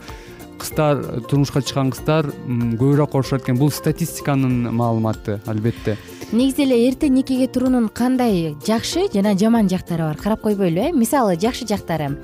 кыздар 0.59 1.21
турмушка 1.29 1.61
чыккан 1.61 1.91
кыздар 1.93 2.31
көбүрөөк 2.47 3.15
оорушат 3.15 3.43
экен 3.43 3.57
бул 3.59 3.71
статистиканын 3.71 4.71
маалыматы 4.75 5.39
албетте. 5.45 5.97
Негизи 6.31 6.63
эле 6.63 6.87
эрте 6.87 7.07
никеге 7.09 7.47
туруунун 7.47 7.87
кандай 7.87 8.55
жакшы 8.65 9.05
жана 9.13 9.35
жаман 9.37 9.69
жактары 9.69 10.07
бар? 10.07 10.17
Карап 10.17 10.41
койбойлу 10.41 10.87
э? 10.87 10.91
Мисалы 10.91 11.37
жакшы 11.37 11.67
жактары. 11.67 12.17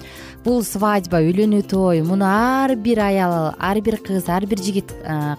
Бул 0.43 0.63
свадьба 0.65 1.21
үйлөнүү 1.21 1.61
той 1.69 2.01
муну 2.01 2.25
ар 2.25 2.75
бир 2.75 2.99
аял 3.05 3.53
ар 3.57 3.81
бир 3.81 3.99
кыз 4.01 4.27
ар 4.27 4.45
бир 4.45 4.57
жигит 4.57 4.91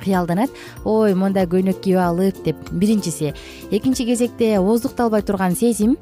кыялданат. 0.05 0.51
Ой 0.85 1.15
мондай 1.15 1.47
көйнөк 1.47 1.83
кийип 1.83 1.99
алып 1.99 2.45
деп. 2.45 2.57
Биринчиси. 2.71 3.35
Экинчи 3.71 4.07
кезекте 4.07 4.59
ооздукталбай 4.61 5.23
турган 5.23 5.57
сезим 5.57 5.99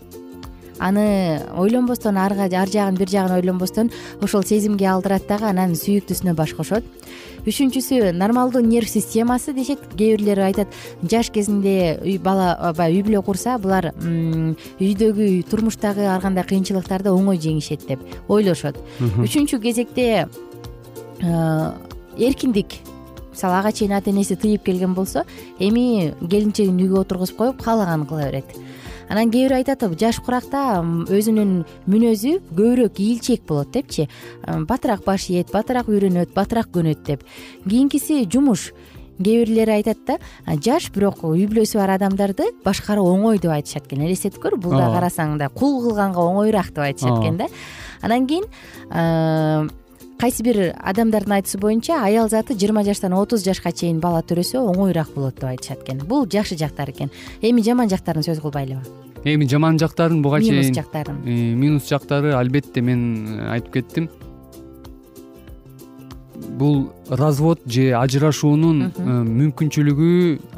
аны 0.80 1.42
ойлонбостон 1.56 2.16
ар 2.16 2.34
жагын 2.34 2.96
бир 2.96 3.08
жагын 3.08 3.36
ойлонбостон 3.36 3.90
ошол 4.22 4.42
сезимге 4.42 4.88
алдырат 4.88 5.28
дагы 5.28 5.46
анан 5.50 5.76
сүйүктүүсүнө 5.76 6.34
баш 6.34 6.54
кошот. 6.56 6.84
Үчүнчүсү 7.46 8.12
нормалдуу 8.12 8.60
нерв 8.60 8.88
системасы 8.88 9.52
дешет 9.56 9.80
кээ 9.96 10.16
бирлери 10.16 10.42
айтат 10.50 10.68
жаш 11.02 11.30
кезинде 11.30 12.18
бала 12.24 12.74
баягы 12.76 13.00
үй 13.00 13.06
бүлө 13.06 13.22
курса 13.24 13.56
булар 13.58 13.92
үйдөгү 14.00 15.30
турмуштагы 15.48 16.04
ар 16.04 16.20
кандай 16.20 16.44
кыйынчылыктарды 16.44 17.12
оңой 17.12 17.40
жеңишет 17.40 17.86
деп 17.88 18.04
ойлошот. 18.28 18.76
Үчүнчү 19.00 19.60
кезекте 19.60 20.28
эркиндик 22.20 22.76
мисалы 23.30 23.56
ага 23.56 23.72
чейин 23.72 23.92
ата 23.96 24.10
энеси 24.10 24.36
тыйып 24.36 24.64
келген 24.66 24.94
болсо 24.94 25.24
эми 25.58 26.12
келинчегин 26.20 26.76
үйгө 26.76 27.04
отургузуп 27.04 27.36
коюп 27.38 27.62
каалаганын 27.62 28.06
кыла 28.06 28.26
берет 28.28 28.44
анан 29.10 29.30
кээ 29.30 29.48
бири 29.48 29.58
айтат 29.58 29.82
жаш 29.98 30.20
куракта 30.22 30.80
өзүнүн 31.10 31.64
мүнөзү 31.90 32.36
көбүрөөк 32.54 33.00
ийилчээк 33.02 33.42
болот 33.48 33.74
депчи. 33.74 34.06
Батыраак 34.46 35.04
баш 35.04 35.26
ийет 35.30 35.50
батыраак 35.50 35.90
үйрөнөт 35.90 36.32
батыраак 36.34 36.70
көнөт 36.70 37.02
деп 37.04 37.26
кийинкиси 37.66 38.22
жумуш. 38.30 38.70
Кээ 39.20 39.44
бирлери 39.44 39.74
айтат 39.82 39.98
да 40.06 40.16
жаш 40.62 40.88
бирок 40.94 41.24
үй 41.26 41.44
бүлөсү 41.50 41.76
бар 41.82 41.96
адамдарды 41.98 42.54
башкаруу 42.64 43.10
оңой 43.10 43.42
деп 43.42 43.52
айтышат 43.52 43.90
экен. 43.90 44.06
Элестетип 44.06 44.40
көр 44.40 44.56
бул 44.56 44.78
да 44.78 44.88
карасаң 44.94 45.34
мындай 45.34 45.50
кул 45.52 45.82
кылганга 45.82 46.22
оңоюраак 46.22 46.70
деп 46.70 46.86
айтышат 46.86 47.18
экен 47.18 47.36
да 47.42 47.50
анан 48.00 48.26
кийин 48.30 48.46
кайсы 50.20 50.44
бир 50.44 50.74
адамдардын 50.76 51.32
айтуусу 51.38 51.58
боюнча 51.58 52.02
аял 52.04 52.28
заты 52.28 52.52
жыйырма 52.52 52.84
жаштан 52.84 53.14
отуз 53.16 53.40
жашка 53.44 53.72
чейин 53.72 54.00
бала 54.04 54.20
төрөсө 54.20 54.60
оңоюраак 54.60 55.14
болот 55.14 55.40
деп 55.40 55.48
айтышат 55.48 55.86
экен. 55.86 56.02
Бул 56.04 56.26
жакшы 56.28 56.58
жактары 56.60 56.92
экен. 56.92 57.10
Эми 57.40 57.64
жаман 57.64 57.88
жактарын 57.88 58.26
сөз 58.26 58.42
кылбайлыбы 58.44 58.84
эми 59.24 59.48
жаман 59.48 59.78
жактарын 59.78 60.20
буга 60.22 60.40
чейин 60.40 60.60
минус 60.60 60.76
жактарын. 60.76 61.22
Э, 61.24 61.54
минус 61.54 61.88
жактары 61.88 62.34
албетте 62.36 62.80
мен 62.80 63.48
айтып 63.50 63.72
кеттим 63.72 64.10
бул 66.60 66.92
развод 67.08 67.60
же 67.66 67.90
ажырашуунун 67.98 68.82
э, 68.88 68.90
мүмкүнчүлүгү 69.28 70.10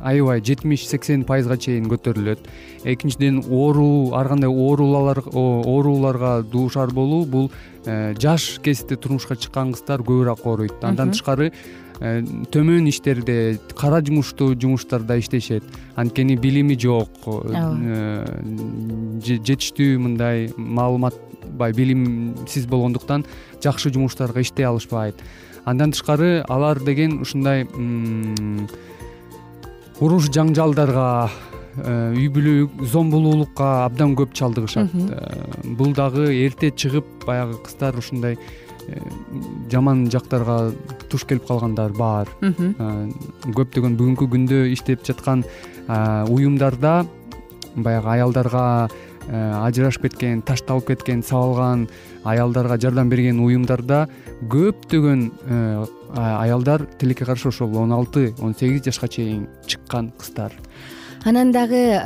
аябай 0.02 0.42
жетимиш 0.44 0.86
сексен 0.88 1.24
пайызга 1.28 1.56
чейин 1.56 1.86
көтөрүлөт. 1.92 2.38
Экинчиден 2.84 3.42
оору 3.48 4.14
ар 4.18 4.28
кандай 4.28 4.50
ооруларга 4.50 6.42
дуушар 6.42 6.90
болуу 6.90 7.24
бул 7.24 7.50
жаш 7.84 8.60
кезде 8.62 8.96
турмушка 8.96 9.36
чыккан 9.36 9.72
кыздар 9.74 10.02
көбүрөөк 10.02 10.46
ооруйт. 10.46 10.84
Андан 10.86 11.10
тышкары 11.14 11.52
Э, 12.02 12.18
төмөн 12.50 12.88
иштерде 12.90 13.60
кара 13.78 14.00
жумуштуу 14.02 14.56
жумуштарда 14.58 15.20
иштешет. 15.20 15.62
Анткени 15.94 16.34
билими 16.34 16.74
жок 16.74 17.28
э, 17.28 18.24
жетиштүү 19.22 20.00
мындай 20.02 20.48
маалымат 20.56 21.14
баягы 21.46 21.78
билимсиз 21.78 22.66
болгондуктан 22.66 23.22
жакшы 23.62 23.92
жумуштарга 23.94 24.42
иштей 24.42 24.66
алышпайт 24.66 25.14
андан 25.64 25.92
тышкары 25.92 26.42
алар 26.48 26.80
деген 26.80 27.20
ушундай 27.22 27.66
уруш 30.02 30.30
жаңжалдарга 30.34 31.06
э, 31.28 32.14
үй 32.16 32.28
бүлө 32.32 32.86
зомбулуулукка 32.92 33.84
абдан 33.86 34.16
көп 34.18 34.34
чалдыгышат. 34.34 34.90
Бул 35.78 35.94
дагы 35.94 36.26
эрте 36.44 36.70
чыгып 36.70 37.26
баягы 37.26 37.60
кыздар 37.62 37.96
ушундай 37.98 38.38
Э, 38.88 38.98
жаман 39.70 40.08
жактарга 40.10 40.72
туш 41.10 41.24
келип 41.28 41.46
калгандар 41.46 41.92
бар. 41.94 42.30
Көптөгөн 42.42 43.96
бүгүнкү 43.98 44.28
күндө 44.32 44.64
иштеп 44.74 45.04
жаткан 45.06 45.44
уюмдарда 46.28 47.06
баягы 47.76 48.08
аялдарга 48.16 48.64
э, 48.88 49.11
ажырашып 49.28 50.08
кеткен 50.08 50.42
ташталып 50.42 50.88
кеткен 50.92 51.22
сабалган 51.22 51.88
аялдарга 52.24 52.78
жардам 52.80 53.10
берген 53.10 53.40
уюмдарда 53.40 54.08
көптөгөн 54.50 55.30
э, 55.46 55.84
аялдар 56.16 56.86
тилекке 56.98 57.24
каршы 57.24 57.48
ошол 57.48 57.76
он 57.76 57.92
алты 57.92 58.34
он 58.40 58.54
сегиз 58.54 58.84
жашка 58.84 59.08
чейин 59.08 59.48
чыккан 59.66 60.12
кыздар. 60.18 60.52
Анан 61.24 61.52
дагы 61.52 62.00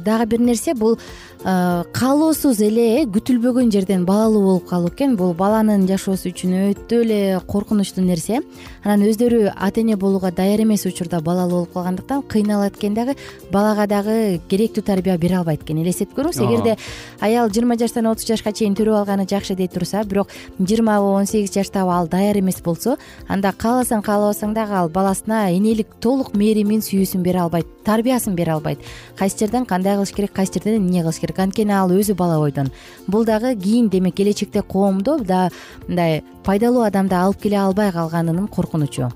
дагы 0.00 0.26
бир 0.26 0.40
нерсе 0.40 0.74
бул 0.74 0.98
каалоосуз 1.46 2.58
эле 2.66 3.04
күтүлбөгөн 3.06 3.68
жерден 3.70 4.02
балалуу 4.06 4.40
болуп 4.42 4.64
калуу 4.66 4.90
экен. 4.90 5.12
Бул 5.14 5.30
баланын 5.38 5.84
жашоосу 5.86 6.32
үчүн 6.32 6.56
өтө 6.72 6.98
эле 7.04 7.18
коркунучтуу 7.46 8.02
нерсе. 8.02 8.40
Анан 8.82 9.04
өздөрү 9.06 9.52
ата 9.54 9.80
эне 9.80 9.94
болууга 9.94 10.32
даяр 10.34 10.64
эмес 10.64 10.82
учурда 10.90 11.20
балалуу 11.22 11.60
болуп 11.60 11.72
калгандыктан 11.76 12.24
кыйналат 12.26 12.74
экен 12.80 12.94
дагы 12.98 13.14
балага 13.52 13.86
дагы 13.86 14.40
керектүү 14.48 14.82
тарбия 14.82 15.18
бере 15.18 15.38
албайт 15.38 15.62
экен. 15.62 15.78
Элестетип 15.84 16.18
көрүңүз 16.18 16.42
эгерде 16.42 16.74
аял 17.20 17.46
жыйырма 17.46 17.78
жаштан 17.78 18.10
отуз 18.10 18.26
жашка 18.26 18.50
чейин 18.50 18.74
төрөп 18.74 19.04
алганы 19.04 19.28
жакшы 19.30 19.54
дей 19.54 19.68
турса 19.68 20.02
бирок 20.02 20.34
жыйырмабы 20.58 21.14
он 21.14 21.26
сегиз 21.26 21.54
жаштабы 21.54 21.94
ал 21.94 22.08
даяр 22.08 22.40
эмес 22.40 22.58
болсо 22.60 22.96
анда 23.28 23.54
кааласаң 23.54 24.02
каалабасаң 24.02 24.54
дагы 24.54 24.74
ал 24.82 24.88
баласына 24.90 25.46
энелик 25.54 25.94
толук 26.00 26.34
мээримин 26.34 26.82
сүйүүсүн 26.82 27.22
бере 27.22 27.44
албайт 27.46 27.66
тарбиясын 27.86 28.34
бере 28.34 28.52
албайт. 28.52 28.78
Кайсы 29.16 29.38
жерден 29.38 29.64
кандай 29.64 29.94
кылыш 29.94 30.12
керек 30.12 30.32
кайсы 30.34 30.58
жерден 30.58 30.80
эмне 30.80 31.02
кылыш 31.02 31.20
керек 31.22 31.35
анткени 31.40 31.72
ал 31.72 31.90
өзү 31.90 32.14
бала 32.14 32.38
бойдон 32.38 32.70
бул 33.06 33.24
дагы 33.24 33.54
кийин 33.56 33.88
демек 33.88 34.14
келечекте 34.16 34.62
коомдо 34.62 35.18
да 35.18 35.50
мындай 35.88 36.22
пайдалуу 36.44 36.82
адамды 36.86 37.14
алып 37.14 37.42
келе 37.42 37.58
албай 37.58 37.92
калганынын 37.92 38.48
коркунучу. 38.48 39.12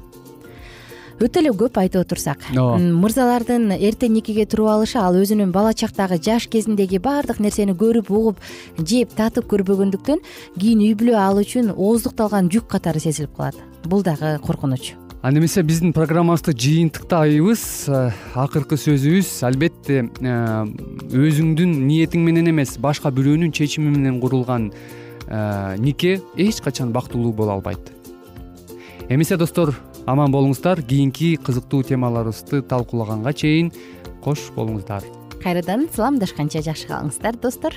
Өтө 1.21 1.43
эле 1.43 1.51
көп 1.53 1.77
айтып 1.77 2.07
отурсак. 2.07 2.47
Ооба. 2.55 2.79
Мырзалардын 2.81 3.75
эрте 3.77 4.09
никеге 4.09 4.47
туруп 4.49 4.71
алышы 4.73 4.97
ал 4.99 5.19
өзүнүн 5.21 5.53
бала 5.53 5.75
чактагы 5.77 6.17
жаш 6.17 6.47
кезиндеги 6.49 6.97
баардык 6.97 7.43
нерсени 7.45 7.77
көрүп 7.77 8.09
угуп 8.09 8.41
жеп 8.79 9.13
татып 9.19 9.51
көрбөгөндүктөн 9.53 10.25
кийин 10.57 10.81
үй 10.87 10.97
бүлө 10.97 11.21
ал 11.21 11.43
үчүн 11.45 11.75
ооздукталган 11.77 12.49
жүк 12.49 12.73
катары 12.73 13.05
сезилип 13.05 13.37
калат. 13.37 13.61
Бул 13.85 14.01
дагы 14.03 14.39
коркунуч 14.41 14.95
анда 15.23 15.41
эмесе 15.41 15.63
биздин 15.63 15.93
программабызды 15.93 16.55
жыйынтыктайбыз 16.57 17.63
э, 17.93 17.99
акыркы 18.41 18.79
сөзүбүз 18.81 19.29
албетте 19.45 20.07
э, 20.09 20.37
өзүңдүн 21.13 21.75
ниетиң 21.85 22.25
менен 22.25 22.49
эмес 22.49 22.79
башка 22.81 23.13
бирөөнүн 23.13 23.53
чечими 23.53 23.93
менен 23.93 24.17
курулган 24.23 24.71
э, 24.73 25.77
нике 25.77 26.23
эч 26.41 26.63
качан 26.65 26.95
бактылуу 26.97 27.35
боло 27.37 27.59
албайт. 27.59 27.93
Эмесе 29.11 29.37
достор 29.37 29.75
аман 30.07 30.33
болуңуздар. 30.33 30.81
Кийинки 30.81 31.35
кызыктуу 31.37 31.83
темаларыбызды 31.85 32.63
талкуулаганга 32.63 33.35
чейин 33.37 33.73
кош 34.25 34.49
болуңуздар. 34.57 35.05
Кайрадан 35.43 35.89
саламдашканча 35.93 36.65
жакшы 36.65 36.89
калыңыздар 36.89 37.37
достор 37.45 37.77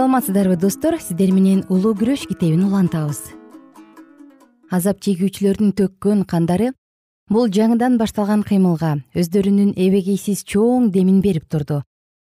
саламатсыздарбы 0.00 0.56
достор? 0.56 0.96
Сиздер 0.96 1.28
менен 1.36 1.58
улуу 1.68 1.92
күрөш 1.92 2.22
китебин 2.30 2.62
улантабыз. 2.64 3.18
Азап 4.72 5.02
чегүүчүлөрдүн 5.04 5.74
төккөн 5.76 6.22
кандары 6.24 6.70
бул 7.28 7.50
жаңыдан 7.52 7.98
башталган 8.00 8.40
кыймылга 8.48 8.94
өздөрүнүн 9.12 9.74
эбегейсиз 9.76 10.40
чоң 10.48 10.88
демин 10.94 11.20
берип 11.20 11.44
турду. 11.52 11.82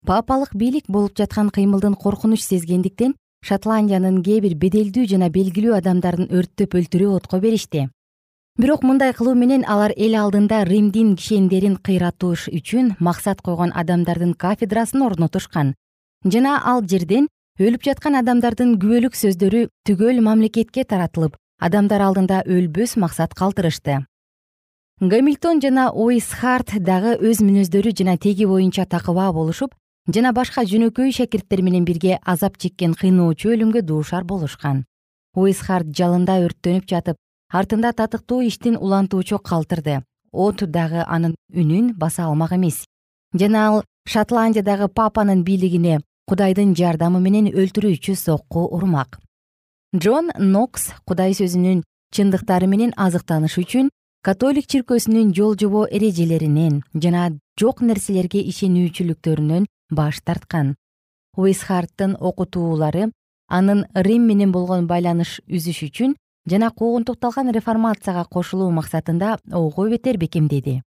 Папалык 0.07 0.57
бийлик 0.57 0.89
болуп 0.89 1.13
жаткан 1.21 1.53
кыймылдын 1.53 1.99
коркунуч 2.01 2.41
сезгендиктен 2.41 3.19
шотландиянын 3.45 4.23
кээ 4.25 4.41
бир 4.49 4.57
беделдүү 4.65 5.05
жана 5.13 5.29
белгилүү 5.29 5.77
адамдарын 5.83 6.33
өрттөп 6.33 6.73
өлтүрүп 6.73 7.21
отко 7.21 7.45
беришти. 7.45 7.91
Бирок 8.57 8.83
мындай 8.83 9.13
кылуу 9.13 9.35
менен 9.35 9.69
алар 9.69 9.93
эл 9.95 10.17
алдында 10.17 10.65
римдин 10.65 11.17
кишендерин 11.21 11.77
кыйратыш 11.77 12.49
үчүн 12.49 12.95
максат 12.99 13.43
койгон 13.43 13.77
адамдардын 13.77 14.33
кафедрасын 14.33 15.03
орнотушкан. 15.05 15.75
Жана 16.25 16.63
ал 16.65 16.81
жерден 16.83 17.29
өлүп 17.59 17.83
жаткан 17.83 18.14
адамдардын 18.14 18.77
күбөлүк 18.79 19.16
сөздөрү 19.18 19.64
түгөл 19.88 20.21
мамлекетке 20.23 20.85
таратылып 20.87 21.35
адамдар 21.59 22.05
алдында 22.07 22.44
өлбөс 22.47 22.94
максат 23.03 23.35
калтырышты. 23.35 24.05
Гамильтон 25.01 25.59
жана 25.59 25.88
уисхарт 25.90 26.77
дагы 26.87 27.16
өз 27.18 27.42
мүнөздөрү 27.42 27.90
жана 27.99 28.14
теги 28.16 28.47
боюнча 28.47 28.87
такыбаа 28.87 29.33
болушуп 29.35 29.75
жана 30.07 30.33
башка 30.33 30.62
жөнөкөй 30.71 31.11
шакирттер 31.18 31.64
менен 31.66 31.85
бирге 31.85 32.21
азап 32.23 32.62
чеккен 32.62 32.94
кыйноочу 32.94 33.51
өлүмгө 33.51 33.83
дуушар 33.83 34.23
болушкан. 34.23 34.85
Уисхарт 35.35 35.90
жалында 35.90 36.38
өрттөнүп 36.47 36.87
жатып 36.87 37.18
артында 37.51 37.90
татыктуу 37.90 38.42
иштин 38.47 38.79
улантуучу 38.79 39.42
калтырды. 39.42 40.05
От 40.31 40.62
дагы 40.62 41.03
анын 41.09 41.35
үнүн 41.51 41.94
баса 41.99 42.31
алмак 42.31 42.53
эмес. 42.53 42.85
Жана 43.35 43.66
ал 43.66 43.85
шотландиядагы 44.07 44.87
папанын 44.88 45.42
бийлигине 45.42 46.03
кудайдын 46.29 46.75
жардамы 46.77 47.21
менен 47.25 47.49
өлтүрүүчү 47.49 48.14
сокку 48.17 48.67
урмак. 48.77 49.19
Джон 49.97 50.29
нокс 50.38 50.91
кудай 51.09 51.33
сөзүнүн 51.33 51.81
чындыктары 52.12 52.69
менен 52.69 52.93
азыктаныш 52.97 53.57
үчүн 53.62 53.88
католик 54.27 54.67
чиркөөсүнүн 54.69 55.33
жол 55.37 55.57
жобо 55.57 55.87
эрежелеринен 55.88 56.83
жана 56.93 57.31
жок 57.61 57.81
нерселерге 57.81 58.43
ишенүүчүлүктөрүнөн 58.53 59.64
баш 59.91 60.21
тарткан. 60.21 60.75
Уисхарттын 61.37 62.19
окутуулары 62.21 63.09
анын 63.49 63.87
рим 63.95 64.27
менен 64.29 64.53
болгон 64.53 64.87
байланыш 64.91 65.38
үзүш 65.49 65.81
үчүн 65.88 66.17
жана 66.51 66.71
куугунтукталган 66.71 67.53
реформацияга 67.57 68.25
кошулуу 68.25 68.71
максатында 68.71 69.38
ого 69.53 69.88
бетер 69.88 70.19
бекемдеди 70.19 70.83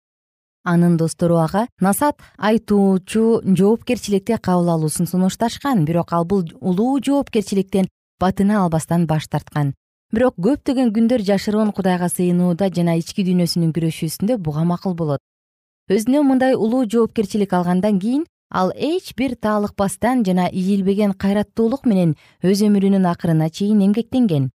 анын 0.65 0.97
достору 0.97 1.37
ага 1.37 1.67
насаат 1.81 2.19
айтуучу 2.39 3.43
жоопкерчиликти 3.45 4.39
кабыл 4.41 4.71
алуусун 4.71 5.07
сунушташкан 5.07 5.85
бирок 5.85 6.13
ал 6.13 6.25
бул 6.25 6.45
улуу 6.61 7.01
жоопкерчиликтен 7.05 7.89
батына 8.21 8.63
албастан 8.65 9.07
баш 9.07 9.29
тарткан. 9.29 9.75
Бирок 10.13 10.35
көптөгөн 10.41 10.91
күндөр 10.97 11.23
жашыруун 11.23 11.73
кудайга 11.73 12.09
сыйынууда 12.09 12.71
жана 12.75 12.97
ички 12.99 13.25
дүйнөсүнүн 13.27 13.73
күрөшүүсүндө 13.77 14.39
буга 14.39 14.65
макул 14.65 14.95
болот. 14.95 15.21
Өзүнө 15.93 16.23
мындай 16.25 16.55
улуу 16.57 16.85
жоопкерчилик 16.89 17.53
алгандан 17.53 18.01
кийин 18.01 18.25
ал 18.51 18.73
эч 18.75 19.15
бир 19.17 19.37
таалыкпастан 19.37 20.25
жана 20.25 20.49
ийилбеген 20.49 21.13
кайраттуулук 21.13 21.87
менен 21.87 22.17
өз 22.43 22.65
өмүрүнүн 22.65 23.07
акырына 23.13 23.51
чейин 23.51 23.85
эмгектенген. 23.85 24.51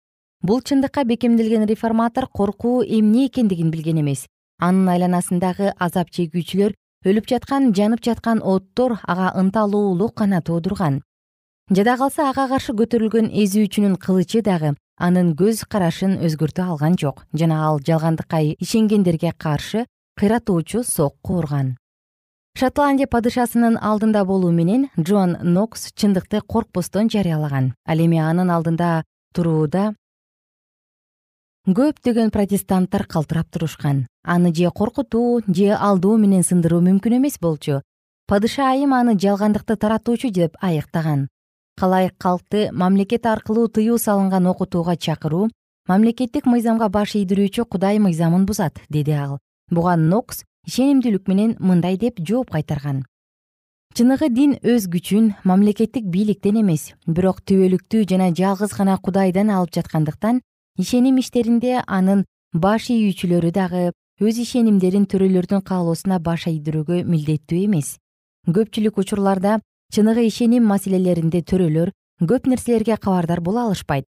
Бул 0.42 0.62
чындыкка 0.62 1.04
бекемделген 1.04 1.66
реформатор 1.66 2.28
коркуу 2.28 2.84
эмне 2.84 3.26
экендигин 3.28 3.72
билген 3.72 4.00
эмес 4.02 4.28
анын 4.60 4.92
айланасындагы 4.94 5.74
азап 5.88 6.12
чегүүчүлөр 6.16 6.76
өлүп 7.10 7.30
жаткан 7.32 7.72
жанып 7.80 8.04
жаткан 8.06 8.44
оттор 8.54 9.00
ага 9.04 9.32
ынталуулук 9.42 10.16
гана 10.22 10.42
туудурган 10.42 11.02
жада 11.72 11.98
калса 11.98 12.30
ага 12.30 12.48
каршы 12.54 12.76
көтөрүлгөн 12.80 13.32
эзүүчүнүн 13.44 13.98
кылычы 14.06 14.44
дагы 14.46 14.76
анын 15.10 15.36
көз 15.42 15.66
карашын 15.74 16.18
өзгөртө 16.28 16.66
алган 16.72 16.98
жок 17.00 17.26
жана 17.34 17.62
ал 17.68 17.80
жалгандыкка 17.80 18.42
ишенгендерге 18.60 19.34
каршы 19.46 19.86
кыйратуучу 20.20 20.84
сокку 20.84 21.40
урган 21.44 21.78
шотландия 22.60 23.08
падышасынын 23.08 23.78
алдында 23.90 24.26
болуу 24.28 24.52
менен 24.52 24.90
джон 25.00 25.38
нокс 25.56 25.94
чындыкты 25.96 26.42
коркпостон 26.42 27.08
жарыялаган. 27.14 27.72
Ал 27.88 28.00
эми 28.04 28.20
анын 28.20 28.50
алдында 28.52 29.04
турууда 29.34 29.94
көптөгөн 31.76 32.32
протестанттар 32.34 33.06
калтырап 33.06 33.50
турушкан. 33.52 34.08
Аны 34.24 34.54
же 34.56 34.70
коркутуу 34.72 35.42
же 35.48 35.76
алдоо 35.76 36.18
менен 36.18 36.44
сындыруу 36.44 36.82
мүмкүн 36.82 37.18
эмес 37.18 37.38
болчу. 37.40 37.82
Падыша 38.28 38.70
айым 38.72 38.94
аны 38.94 39.18
жалгандыкты 39.20 39.76
таратуучу 39.76 40.32
деп 40.32 40.58
айыктаган. 40.62 41.28
Калайык 41.78 42.16
калкты 42.18 42.70
мамлекет 42.72 43.26
аркылуу 43.26 43.68
тыюу 43.68 43.98
салынган 43.98 44.48
окутууга 44.48 44.96
чакыруу 44.96 45.50
мамлекеттик 45.88 46.46
мыйзамга 46.46 46.90
баш 46.90 47.16
ийдирүүчү 47.16 47.66
кудай 47.66 48.00
мыйзамын 48.00 48.46
бузат 48.46 48.82
деди 48.90 49.12
ал. 49.12 49.40
Буга 49.72 49.96
нокс 49.96 50.44
ишенимдүүлүк 50.68 51.28
менен 51.28 51.56
мындай 51.60 51.98
деп 51.98 52.20
жооп 52.20 52.52
кайтарган. 52.52 53.06
Чыныгы 53.98 54.30
дин 54.30 54.54
өз 54.62 54.86
күчүн 54.94 55.34
мамлекеттик 55.44 56.06
бийликтен 56.06 56.60
эмес 56.62 56.94
бирок 57.08 57.42
түбөлүктүү 57.42 58.06
жана 58.12 58.30
жалгыз 58.38 58.76
гана 58.78 58.98
кудайдан 59.02 59.50
алып 59.50 59.74
жаткандыктан 59.74 60.42
ишеним 60.80 61.18
иштеринде 61.20 61.82
анын 61.88 62.22
баш 62.56 62.86
ийүүчүлөрү 62.94 63.50
дагы 63.52 63.82
өз 64.24 64.38
ишенимдерин 64.40 65.10
төрөлөрдүн 65.12 65.60
каалоосуна 65.68 66.22
баш 66.24 66.46
ийдирүүгө 66.48 67.02
милдеттүү 67.04 67.66
эмес. 67.66 67.98
Көпчүлүк 68.48 69.02
учурларда 69.04 69.58
чыныгы 69.92 70.24
ишеним 70.30 70.64
маселелеринде 70.72 71.42
төрөлөр 71.44 71.92
көп 72.24 72.48
нерселерге 72.48 72.96
кабардар 72.96 73.42
боло 73.44 73.66
алышпайт. 73.68 74.06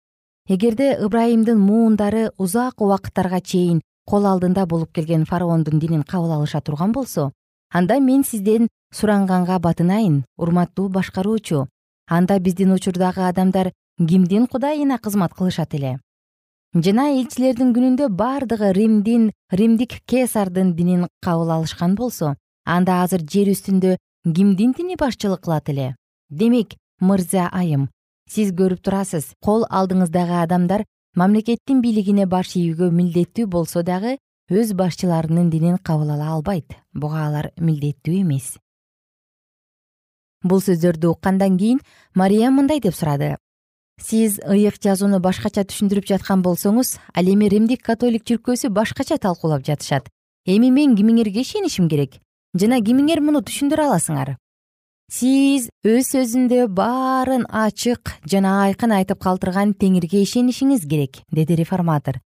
Эгерде 0.49 0.95
ыбрайымдын 1.05 1.59
муундары 1.61 2.31
узак 2.37 2.81
убакыттарга 2.81 3.41
чейин 3.41 3.83
кол 4.09 4.25
алдында 4.25 4.65
болуп 4.65 4.89
келген 4.93 5.25
фараондун 5.29 5.77
динин 5.77 6.01
кабыл 6.01 6.33
алыша 6.33 6.61
турган 6.61 6.91
болсо 6.97 7.31
анда 7.69 7.99
мен 7.99 8.23
сизден 8.23 8.69
суранганга 8.91 9.59
батынайын 9.59 10.23
урматтуу 10.37 10.89
башкаруучу. 10.89 11.67
Анда 12.09 12.39
биздин 12.39 12.73
учурдагы 12.73 13.21
адамдар 13.21 13.71
кимдин 13.99 14.47
кудайына 14.47 14.97
кызмат 14.97 15.33
кылышат 15.33 15.73
эле 15.75 15.99
жана 16.75 17.05
элчилердин 17.15 17.71
күнүндө 17.71 18.09
бардыгы 18.19 18.73
римдин 18.75 19.29
римдик 19.51 20.01
кесардын 20.11 20.73
динин 20.75 21.05
кабыл 21.23 21.53
алышкан 21.55 21.95
болсо 21.95 22.33
анда 22.65 23.01
азыр 23.03 23.23
жер 23.23 23.51
үстүндө 23.53 23.95
кимдин 24.25 24.73
дини 24.75 24.97
башчылык 24.99 25.45
кылат 25.45 25.69
эле? 25.69 25.95
Демек 26.29 26.75
мырза 26.99 27.47
айым 27.47 27.87
сиз 28.27 28.51
көрүп 28.51 28.81
турасыз 28.83 29.31
кол 29.39 29.63
алдыңыздагы 29.69 30.41
адамдар 30.41 30.83
мамлекеттин 31.15 31.79
бийлигине 31.81 32.25
баш 32.27 32.57
ийүүгө 32.59 32.91
милдеттүү 32.91 33.47
болсо 33.47 33.83
дагы 33.83 34.17
өз 34.51 34.75
башчыларынын 34.75 35.49
динин 35.49 35.77
кабыл 35.77 36.11
ала 36.11 36.33
албайт. 36.35 36.75
Буга 36.93 37.23
алар 37.27 37.51
милдеттүү 37.57 38.19
эмес. 38.19 38.57
Бул 40.43 40.59
сөздөрдү 40.59 41.15
уккандан 41.15 41.57
кийин 41.57 41.79
мария 42.13 42.51
мындай 42.51 42.83
деп 42.83 42.93
сурады 42.93 43.37
сиз 44.01 44.39
ыйык 44.43 44.81
жазууну 44.83 45.19
башкача 45.19 45.63
түшүндүрүп 45.63 46.07
жаткан 46.09 46.41
болсоңуз 46.43 46.97
ал 47.13 47.25
эми 47.31 47.49
римдик 47.49 47.81
католик 47.83 48.25
чиркөөсү 48.25 48.69
башкача 48.69 49.17
талкуулап 49.17 49.65
жатышат. 49.65 50.09
Эми 50.45 50.71
мен 50.71 50.95
кимиңерге 50.95 51.41
ишенишим 51.41 51.89
керек 51.89 52.19
жана 52.55 52.79
кимиңер 52.81 53.21
муну 53.21 53.41
түшүндүрө 53.43 53.87
аласыңар. 53.89 54.35
Сиз 55.11 55.67
өз 55.85 56.07
сөзүндө 56.13 56.67
баарын 56.73 57.43
ачык 57.49 58.15
жана 58.31 58.55
айкын 58.65 58.95
айтып 58.95 59.19
калтырган 59.21 59.75
теңирге 59.77 60.23
ишенишиңиз 60.25 60.87
керек 60.89 61.21
деди 61.31 61.57
реформатор. 61.59 62.21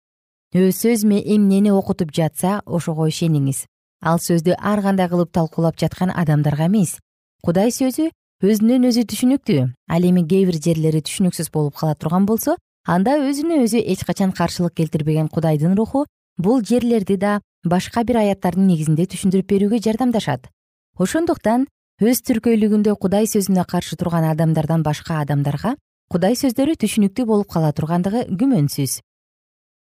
Өз 0.55 0.79
сөз 0.85 1.03
эмнени 1.03 1.71
окутуп 1.71 2.13
жатса 2.15 2.61
ошого 2.65 3.09
ишениңиз. 3.09 3.65
Ал 4.01 4.17
сөздү 4.17 4.55
ар 4.55 4.81
кандай 4.81 5.09
кылып 5.09 5.31
талкуулап 5.31 5.77
жаткан 5.77 6.09
адамдарга 6.15 6.67
эмес. 6.67 6.97
Кудай 7.43 7.69
сөзү 7.71 8.09
өзүнөн 8.39 8.87
өзү 8.87 9.01
түшүнүктүү. 9.11 9.63
Ал 9.91 10.05
эми 10.07 10.21
кээ 10.23 10.45
бир 10.47 10.57
жерлери 10.63 11.01
түшүнүксүз 11.03 11.49
болуп 11.51 11.75
кала 11.75 11.95
турган 11.99 12.23
болсо 12.23 12.53
анда 12.87 13.17
өзүнө 13.19 13.57
өзү 13.65 13.81
эч 13.83 14.05
качан 14.07 14.31
каршылык 14.31 14.77
келтирбеген 14.79 15.27
кудайдын 15.27 15.75
руху 15.75 16.05
бул 16.37 16.63
жерлерди 16.63 17.17
да 17.19 17.41
башка 17.65 18.05
бир 18.07 18.21
аяттардын 18.21 18.69
негизинде 18.71 19.09
түшүндүрүп 19.11 19.49
берүүгө 19.51 19.81
жардамдашат. 19.83 20.47
Ошондуктан 20.95 21.67
өз 21.99 22.23
түркөйлүгүндө 22.31 22.95
кудай 22.95 23.27
сөзүнө 23.27 23.67
каршы 23.67 23.99
турган 23.99 24.23
адамдардан 24.31 24.87
башка 24.87 25.19
адамдарга 25.19 25.75
кудай 26.07 26.39
сөздөрү 26.39 26.79
түшүнүктүү 26.79 27.27
болуп 27.27 27.51
кала 27.51 27.75
тургандыгы 27.75 28.23
күмөнсүз. 28.39 29.01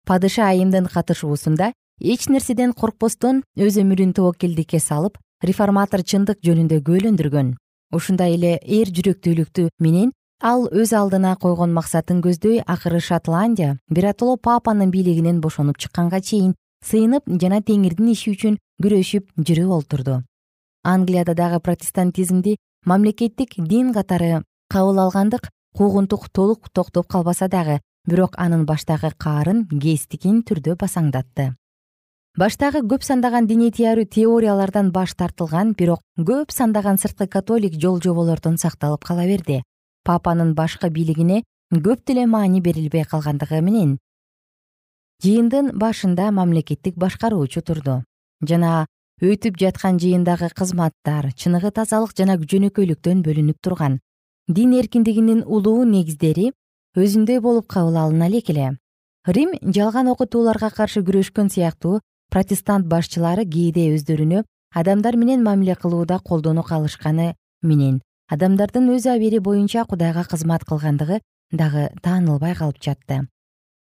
Падыша 0.03 0.51
айымдын 0.51 0.91
катышуусунда 0.91 1.71
эч 2.03 2.27
нерседен 2.27 2.75
коркпостон 2.75 3.45
өз 3.55 3.79
өмүрүн 3.79 4.11
тобокелдикке 4.11 4.83
салып 4.83 5.15
реформатор 5.39 6.03
чындык 6.03 6.43
жөнүндө 6.43 6.83
күбөлөндүргөн 6.83 7.55
ушундай 7.91 8.35
эле 8.37 8.57
эр 8.61 8.89
жүрөктүүлүктү 8.95 9.67
менен 9.79 10.11
ал 10.41 10.65
өз 10.71 10.93
алдына 10.97 11.35
койгон 11.43 11.73
максатын 11.73 12.21
көздөй 12.25 12.63
акыры 12.65 12.99
шотландия 12.99 13.77
биротоло 13.89 14.37
папанын 14.37 14.91
бийлигинен 14.91 15.41
бошонуп 15.41 15.77
чыкканга 15.77 16.21
чейин 16.21 16.55
сыйынып 16.85 17.29
жана 17.41 17.61
теңирдин 17.61 18.09
иши 18.15 18.33
үчүн 18.33 18.57
күрөшүп 18.81 19.29
жүрүп 19.37 19.75
олтурду. 19.77 20.23
Англияда 20.83 21.35
дагы 21.37 21.59
протестантизмди 21.59 22.57
мамлекеттик 22.85 23.53
дин 23.57 23.93
катары 23.93 24.41
кабыл 24.69 24.99
алгандык 25.05 25.49
куугунтук 25.77 26.29
толук 26.29 26.69
токтоп 26.73 27.07
калбаса 27.07 27.47
дагы 27.47 27.79
бирок 28.07 28.33
анын 28.37 28.65
баштагы 28.65 29.13
каарын 29.17 29.67
кестикин 29.69 30.41
түрдө 30.41 30.75
басаңдатты 30.75 31.51
баштагы 32.37 32.79
көп 32.87 33.03
сандаган 33.03 33.47
диний 33.47 33.71
теориялардан 33.71 34.91
баш 34.91 35.15
тартылган 35.15 35.73
бирок 35.73 35.99
көп 36.17 36.51
сандаган 36.51 36.97
сырткы 36.97 37.27
католик 37.27 37.73
жол 37.73 37.99
жоболордон 38.01 38.57
сакталып 38.57 39.03
кала 39.03 39.25
берди. 39.25 39.63
Папанын 40.03 40.53
башкы 40.55 40.89
бийлигине 40.89 41.43
көп 41.73 42.05
деле 42.07 42.25
маани 42.25 42.61
берилбей 42.61 43.03
калгандыгы 43.03 43.61
менен 43.61 43.97
жыйындын 45.23 45.77
башында 45.77 46.31
мамлекеттик 46.31 46.95
башкаруучу 46.95 47.61
турду. 47.61 48.03
Жана 48.41 48.87
өтүп 49.21 49.59
жаткан 49.59 49.99
жыйындагы 49.99 50.49
кызматтар 50.55 51.33
чыныгы 51.35 51.71
тазалык 51.71 52.15
жана 52.17 52.37
жөнөкөйлүктөн 52.37 53.21
бөлүнүп 53.21 53.59
турган. 53.61 53.99
Дин 54.47 54.71
эркиндигинин 54.73 55.43
улуу 55.45 55.83
негиздери 55.83 56.53
өзүндөй 56.95 57.39
болуп 57.39 57.67
кабыл 57.67 57.97
алына 57.97 58.27
элек 58.31 58.49
эле 58.49 58.77
рим 59.27 59.51
жалган 59.61 60.07
окутууларга 60.07 60.71
каршы 60.73 61.03
күрөшкөн 61.05 61.51
сыяктуу 61.53 61.99
протестант 62.31 62.87
башчылары 62.87 63.43
кээде 63.45 63.89
өздөрүнө 63.95 64.45
адамдар 64.73 65.17
менен 65.19 65.43
мамиле 65.43 65.75
кылууда 65.75 66.19
колдоно 66.19 66.63
калышканы 66.63 67.35
менен 67.61 67.99
адамдардын 68.31 68.87
өз 68.95 69.05
абери 69.11 69.39
боюнча 69.39 69.83
кудайга 69.85 70.23
кызмат 70.23 70.63
кылгандыгы 70.63 71.19
дагы 71.51 71.89
таанылбай 72.01 72.55
калып 72.55 72.79
жатты. 72.81 73.27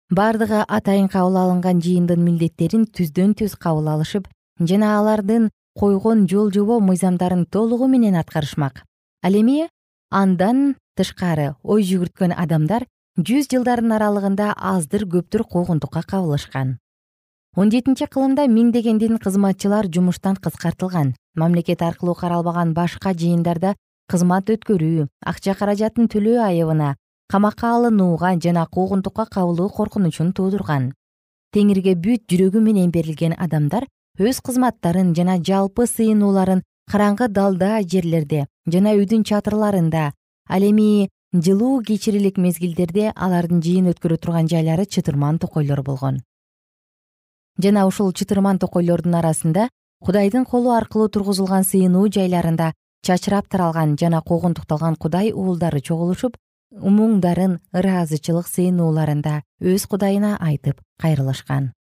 Бардыгы 0.09 0.65
атайын 0.67 1.07
кабыл 1.07 1.37
алынган 1.37 1.79
жыйындын 1.85 2.23
милдеттерин 2.25 2.87
түздөн 2.89 3.35
түз 3.37 3.55
кабыл 3.55 3.87
алышып 3.93 4.27
жана 4.59 4.97
алардын 4.97 5.49
койгон 5.79 6.25
жол 6.27 6.51
жобо 6.51 6.79
мыйзамдарын 6.79 7.45
толугу 7.45 7.87
менен 7.87 8.17
аткарышмак. 8.17 8.83
Ал 9.21 9.37
эми 9.37 9.69
андан 10.09 10.75
тышкары 10.97 11.53
ой 11.63 11.85
жүгүрткөн 11.85 12.33
адамдар 12.33 12.87
жүз 13.17 13.47
жылдардын 13.53 13.93
аралыгында 13.97 14.53
аздыр 14.57 15.05
көптүр 15.05 15.45
куугунтукка 15.45 16.01
кабылышкан 16.01 16.79
он 17.55 17.71
жетинчи 17.71 18.07
кылымда 18.07 18.45
миңдеген 18.47 18.99
дин 18.99 19.17
кызматчылар 19.19 19.87
жумуштан 19.91 20.37
кыскартылган. 20.37 21.15
Мамлекет 21.35 21.81
аркылуу 21.81 22.15
каралбаган 22.15 22.73
башка 22.73 23.11
жыйындарда 23.11 23.75
кызмат 24.07 24.49
өткөрүү 24.53 25.07
акча 25.31 25.55
каражатын 25.59 26.07
төлөө 26.07 26.39
айыбына 26.47 26.95
камакка 27.27 27.73
алынууга 27.75 28.33
жана 28.39 28.65
куугунтукка 28.67 29.25
кабылуу 29.25 29.69
коркунучун 29.69 30.31
туудурган. 30.31 30.93
Теңирге 31.51 31.95
бүт 31.95 32.23
жүрөгү 32.31 32.63
менен 32.63 32.91
берилген 32.91 33.35
адамдар 33.37 33.87
өз 34.19 34.39
кызматтарын 34.39 35.13
жана 35.15 35.37
жалпы 35.39 35.87
сыйынууларын 35.91 36.63
караңгы 36.91 37.27
далда 37.27 37.81
жерлерде 37.83 38.47
жана 38.67 38.95
үйдүн 38.95 39.27
чатырларында 39.27 40.11
ал 40.47 40.63
эми 40.71 41.09
жылуу 41.33 41.83
кечирилик 41.83 42.37
мезгилдерде 42.37 43.11
алардын 43.15 43.63
жыйын 43.63 43.91
өткөрө 43.91 44.17
турган 44.23 44.51
жайлары 44.51 44.85
чытырман 44.85 45.39
токойлор 45.39 45.83
болгон 45.83 46.19
жана 47.63 47.85
ушул 47.87 48.11
чытырман 48.11 48.59
токойлордун 48.59 49.15
арасында 49.21 49.67
кудайдын 50.05 50.45
колу 50.45 50.71
аркылуу 50.73 51.09
тургузулган 51.09 51.63
сыйынуу 51.63 52.07
жайларында 52.17 52.71
чачырап 53.05 53.47
таралган 53.47 53.97
жана 54.01 54.21
куугунтукталган 54.21 54.95
кудай 54.95 55.31
уулдары 55.33 55.81
чогулушуп 55.81 56.37
муңдарын 56.71 57.59
ыраазычылык 57.75 58.47
сыйынууларында 58.47 59.41
өз 59.61 59.87
кудайына 59.91 60.37
айтып 60.39 60.79
кайрылышкан. 61.01 61.71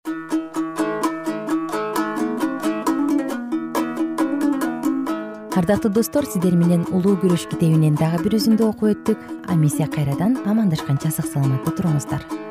Ардактуу 5.55 5.91
достор 5.93 6.25
сиздер 6.25 6.55
менен 6.57 6.87
улуу 6.91 7.17
күрөш 7.21 7.47
китебинен 7.51 7.95
дагы 7.99 8.23
бир 8.25 8.39
үзүндү 8.39 8.65
окуп 8.71 8.95
өттүк. 8.95 9.19
А 9.47 9.53
эмесе 9.53 9.87
кайрадан 9.87 10.39
амандашканча 10.45 11.11
сак 11.11 11.29
саламатта 11.29 11.75
туруңуздар 11.77 12.50